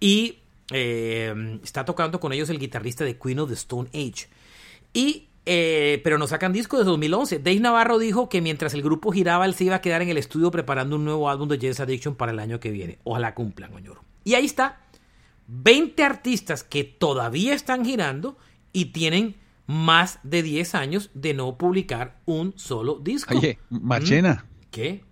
[0.00, 0.38] Y
[0.70, 4.28] eh, está tocando con ellos el guitarrista de Queen of the Stone Age.
[4.94, 7.38] Y, eh, pero no sacan disco desde 2011.
[7.40, 10.18] Dave Navarro dijo que mientras el grupo giraba, él se iba a quedar en el
[10.18, 12.98] estudio preparando un nuevo álbum de James Addiction para el año que viene.
[13.04, 14.04] Ojalá cumplan, Oñoro.
[14.24, 14.80] Y ahí está.
[15.48, 18.38] 20 artistas que todavía están girando
[18.72, 19.36] y tienen
[19.66, 23.36] más de 10 años de no publicar un solo disco.
[23.36, 24.64] Oye, Marchena, ¿Mm?
[24.70, 25.04] ¿Qué?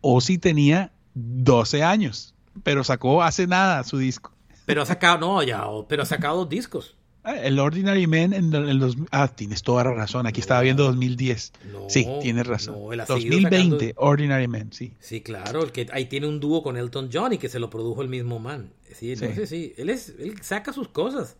[0.00, 4.32] Ozzy tenía 12 años, pero sacó hace nada su disco.
[4.66, 6.96] Pero ha sacado, no, ya, pero ha sacado dos discos.
[7.24, 10.26] El Ordinary Man en el, en los- Ah, tienes toda la razón.
[10.26, 11.52] Aquí estaba viendo 2010.
[11.88, 12.74] sí, tienes razón.
[12.78, 14.92] no, él ha seguido 2020, sacando- Ordinary Man, sí.
[15.00, 17.70] Sí, claro, el que ahí tiene un dúo con Elton John y que se lo
[17.70, 18.70] produjo el mismo man.
[18.92, 19.24] Sí, Sí.
[19.24, 21.36] entonces sí, él es, él saca sus cosas.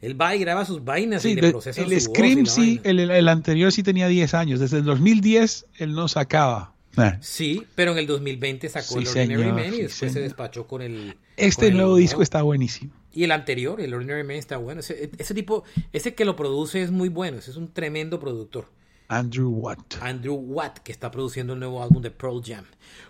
[0.00, 3.00] Él va y graba sus vainas Sí, y le procesa el su Scream sí, el-
[3.10, 4.60] el anterior sí tenía 10 años.
[4.60, 6.74] Desde el 2010 él no sacaba.
[7.20, 10.20] Sí, pero en el 2020 sacó Sí, el Ordinary señor, Man y sí, después se
[10.20, 12.92] despachó con el Este con el nuevo disco está buenísimo.
[13.12, 14.80] Y el anterior, el Ordinary Man está bueno.
[14.80, 17.38] Ese, ese tipo, ese que lo produce es muy bueno.
[17.38, 18.68] Ese es un tremendo productor.
[19.08, 19.96] Andrew Watt.
[20.00, 22.64] Andrew Watt, que está produciendo el nuevo álbum de Pearl Jam.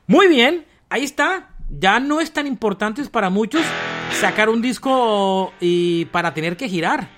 [0.06, 1.50] Muy bien, ahí está.
[1.68, 3.62] Ya no es tan importante para muchos
[4.12, 7.08] sacar un disco y para tener que girar.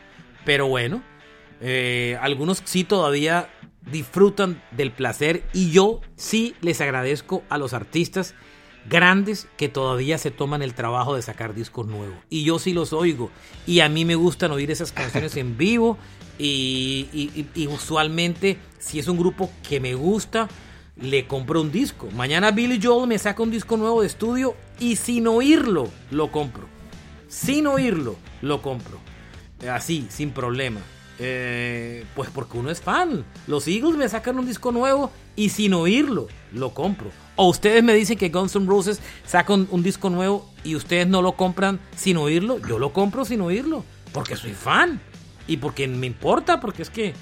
[0.44, 1.02] Pero bueno,
[1.60, 3.50] eh, algunos sí todavía
[3.92, 8.34] disfrutan del placer y yo sí les agradezco a los artistas
[8.88, 12.16] grandes que todavía se toman el trabajo de sacar discos nuevos.
[12.30, 13.30] Y yo sí los oigo.
[13.66, 15.98] Y a mí me gustan oír esas canciones en vivo.
[16.38, 17.08] Y,
[17.54, 20.48] y- usualmente, si es un grupo que me gusta,
[20.96, 22.08] le compro un disco.
[22.12, 26.66] Mañana Billy Joel me saca un disco nuevo de estudio y sin oírlo, lo compro.
[27.28, 28.98] Sin oírlo, lo compro.
[29.70, 30.80] Así, sin problema.
[31.20, 33.24] Eh, pues porque uno es fan.
[33.46, 37.10] Los Eagles me sacan un disco nuevo y sin oírlo lo compro.
[37.36, 41.22] O ustedes me dicen que Guns N' Roses sacan un, disco nuevo y ustedes no
[41.22, 42.58] lo compran sin oírlo.
[42.66, 45.00] Yo lo compro sin oírlo porque soy fan
[45.46, 47.14] y porque me importa, porque es que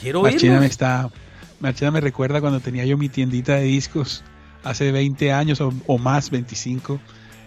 [0.00, 0.32] quiero oírlo.
[0.32, 1.10] Marchena me está,
[1.60, 4.22] Marchena me recuerda cuando tenía yo mi tiendita de discos
[4.62, 7.00] hace 20 años o, o más, 25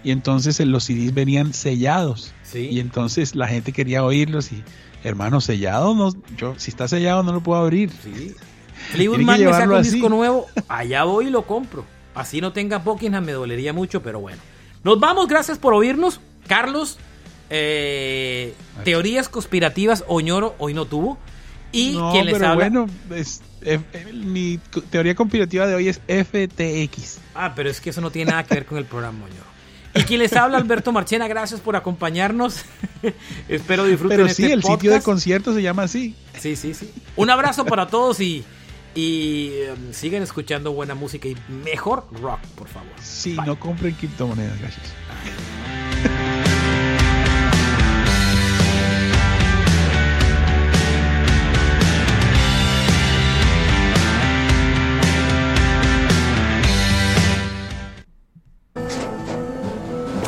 [0.04, 4.64] y entonces los CDs venían sellados y entonces la gente quería oírlos y
[5.04, 7.92] hermano sellado no yo si está sellado no lo puedo abrir.
[8.04, 8.36] Sí.
[8.92, 11.86] Fleetwood Mac me saca un disco nuevo allá voy y lo compro.
[12.14, 14.42] Así no tenga Buckingham me dolería mucho pero bueno.
[14.84, 16.20] Nos vamos gracias por oírnos.
[16.48, 16.98] Carlos
[17.50, 21.18] eh, teorías conspirativas Oñoro hoy no tuvo.
[21.72, 23.80] Y no, quien les pero habla bueno es, eh,
[24.14, 28.44] mi teoría conspirativa de hoy es FTX ah pero es que eso no tiene nada
[28.44, 29.51] que ver con el programa Oñoro
[29.94, 32.64] y quien les habla, Alberto Marchena, gracias por acompañarnos.
[33.48, 34.80] Espero disfruten Pero este sí, el podcast.
[34.80, 36.16] sitio de conciertos se llama así.
[36.40, 36.92] Sí, sí, sí.
[37.16, 38.44] Un abrazo para todos y,
[38.96, 42.92] y um, sigan escuchando buena música y mejor rock, por favor.
[43.02, 44.86] Sí, no compren criptomonedas, gracias.